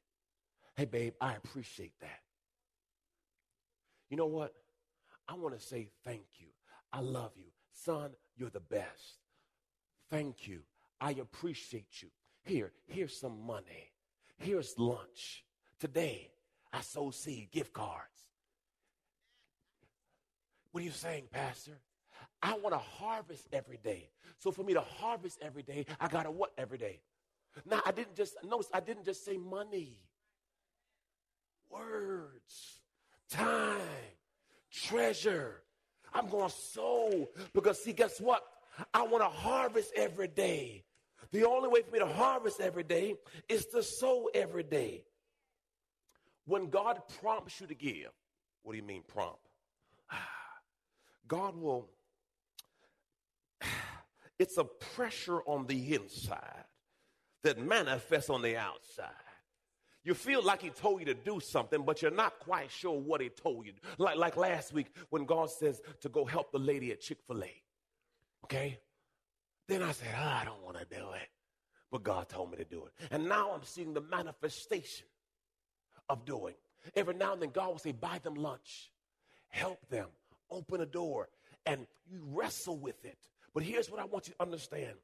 Hey, 0.76 0.86
babe, 0.86 1.14
I 1.20 1.34
appreciate 1.34 1.92
that. 2.00 2.20
You 4.10 4.16
know 4.16 4.26
what? 4.26 4.54
I 5.28 5.34
want 5.34 5.58
to 5.58 5.64
say 5.64 5.88
thank 6.04 6.24
you. 6.38 6.46
I 6.92 7.00
love 7.00 7.32
you. 7.36 7.50
Son, 7.72 8.10
you're 8.36 8.50
the 8.50 8.60
best. 8.60 9.18
Thank 10.10 10.48
you. 10.48 10.60
I 11.00 11.10
appreciate 11.10 12.02
you. 12.02 12.08
Here, 12.48 12.72
here's 12.86 13.14
some 13.14 13.46
money. 13.46 13.92
Here's 14.38 14.78
lunch. 14.78 15.44
Today, 15.78 16.30
I 16.72 16.80
sow 16.80 17.10
seed 17.10 17.50
gift 17.52 17.74
cards. 17.74 18.24
What 20.72 20.80
are 20.80 20.84
you 20.84 20.90
saying, 20.90 21.24
Pastor? 21.30 21.78
I 22.42 22.54
want 22.54 22.72
to 22.72 22.78
harvest 22.78 23.48
every 23.52 23.78
day. 23.84 24.08
So 24.38 24.50
for 24.50 24.62
me 24.62 24.72
to 24.72 24.80
harvest 24.80 25.38
every 25.42 25.62
day, 25.62 25.84
I 26.00 26.08
got 26.08 26.22
to 26.22 26.30
what 26.30 26.52
every 26.56 26.78
day? 26.78 27.00
Now, 27.68 27.82
I 27.84 27.90
didn't 27.90 28.16
just, 28.16 28.34
notice 28.42 28.68
I 28.72 28.80
didn't 28.80 29.04
just 29.04 29.26
say 29.26 29.36
money. 29.36 29.98
Words, 31.68 32.78
time, 33.28 33.76
treasure. 34.72 35.64
I'm 36.14 36.30
going 36.30 36.48
to 36.48 36.54
sow 36.54 37.28
because, 37.52 37.82
see, 37.84 37.92
guess 37.92 38.22
what? 38.22 38.42
I 38.94 39.02
want 39.02 39.22
to 39.22 39.28
harvest 39.28 39.92
every 39.94 40.28
day. 40.28 40.84
The 41.32 41.46
only 41.46 41.68
way 41.68 41.82
for 41.82 41.90
me 41.90 41.98
to 41.98 42.06
harvest 42.06 42.60
every 42.60 42.84
day 42.84 43.14
is 43.48 43.66
to 43.66 43.82
sow 43.82 44.30
every 44.34 44.62
day. 44.62 45.04
When 46.46 46.70
God 46.70 47.00
prompts 47.20 47.60
you 47.60 47.66
to 47.66 47.74
give, 47.74 48.10
what 48.62 48.72
do 48.72 48.78
you 48.78 48.84
mean 48.84 49.02
prompt? 49.06 49.38
God 51.28 51.56
will, 51.56 51.90
it's 54.38 54.56
a 54.56 54.64
pressure 54.64 55.40
on 55.42 55.66
the 55.66 55.94
inside 55.94 56.64
that 57.44 57.58
manifests 57.58 58.30
on 58.30 58.40
the 58.40 58.56
outside. 58.56 59.12
You 60.04 60.14
feel 60.14 60.42
like 60.42 60.62
he 60.62 60.70
told 60.70 61.00
you 61.00 61.06
to 61.06 61.14
do 61.14 61.38
something, 61.38 61.82
but 61.82 62.00
you're 62.00 62.10
not 62.10 62.38
quite 62.38 62.70
sure 62.70 62.98
what 62.98 63.20
he 63.20 63.28
told 63.28 63.66
you. 63.66 63.74
Like, 63.98 64.16
like 64.16 64.36
last 64.38 64.72
week 64.72 64.86
when 65.10 65.26
God 65.26 65.50
says 65.50 65.82
to 66.00 66.08
go 66.08 66.24
help 66.24 66.50
the 66.50 66.58
lady 66.58 66.92
at 66.92 67.00
Chick 67.00 67.18
fil 67.26 67.44
A. 67.44 67.52
Okay? 68.44 68.78
Then 69.68 69.82
I 69.82 69.92
said, 69.92 70.08
oh, 70.18 70.22
I 70.22 70.44
don't 70.44 70.62
want 70.64 70.78
to 70.78 70.84
do 70.84 71.12
it. 71.12 71.28
But 71.90 72.02
God 72.02 72.28
told 72.28 72.50
me 72.50 72.56
to 72.56 72.64
do 72.64 72.84
it. 72.86 72.92
And 73.10 73.28
now 73.28 73.52
I'm 73.52 73.62
seeing 73.62 73.94
the 73.94 74.00
manifestation 74.00 75.06
of 76.08 76.24
doing. 76.24 76.54
Every 76.96 77.14
now 77.14 77.34
and 77.34 77.42
then, 77.42 77.50
God 77.50 77.68
will 77.68 77.78
say, 77.78 77.92
buy 77.92 78.18
them 78.22 78.34
lunch, 78.34 78.90
help 79.48 79.86
them, 79.88 80.06
open 80.50 80.80
a 80.80 80.86
door, 80.86 81.28
and 81.66 81.86
you 82.10 82.20
wrestle 82.32 82.78
with 82.78 83.04
it. 83.04 83.18
But 83.54 83.62
here's 83.62 83.90
what 83.90 84.00
I 84.00 84.04
want 84.04 84.26
you 84.28 84.34
to 84.34 84.42
understand 84.42 84.94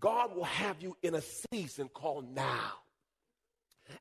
God 0.00 0.34
will 0.34 0.44
have 0.44 0.80
you 0.80 0.96
in 1.02 1.14
a 1.14 1.22
season 1.52 1.88
called 1.88 2.34
now. 2.34 2.72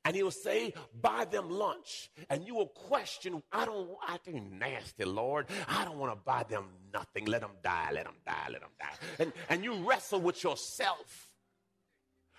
And 0.06 0.15
he'll 0.15 0.32
say, 0.32 0.73
buy 1.02 1.26
them 1.26 1.50
lunch. 1.50 2.10
And 2.30 2.45
you 2.45 2.56
will 2.56 2.67
question, 2.67 3.41
I 3.52 3.65
don't, 3.65 3.89
I 4.06 4.17
think 4.17 4.52
nasty, 4.52 5.06
Lord. 5.06 5.47
I 5.67 5.86
don't 5.86 5.97
want 5.97 6.12
to 6.12 6.19
buy 6.23 6.43
them 6.50 6.65
nothing. 6.93 7.26
Let 7.26 7.41
them 7.41 7.52
die, 7.63 7.89
let 7.93 8.06
them 8.06 8.15
die, 8.26 8.47
let 8.52 8.62
them 8.62 8.69
die. 8.80 8.93
And, 9.19 9.34
and 9.50 9.63
you 9.63 9.88
wrestle 9.88 10.21
with 10.21 10.43
yourself. 10.43 11.32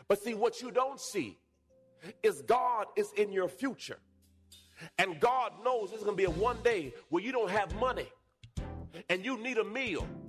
But 0.08 0.22
see, 0.22 0.34
what 0.34 0.60
you 0.62 0.70
don't 0.70 1.00
see 1.00 1.38
is 2.22 2.42
God 2.42 2.86
is 2.96 3.12
in 3.16 3.32
your 3.32 3.48
future. 3.48 3.98
And 4.98 5.18
God 5.18 5.52
knows 5.64 5.90
there's 5.90 6.02
going 6.02 6.16
to 6.16 6.16
be 6.16 6.24
a 6.24 6.30
one 6.30 6.58
day 6.62 6.94
where 7.08 7.22
you 7.22 7.32
don't 7.32 7.50
have 7.50 7.74
money 7.76 8.08
and 9.08 9.24
you 9.24 9.38
need 9.38 9.58
a 9.58 9.64
meal. 9.64 10.06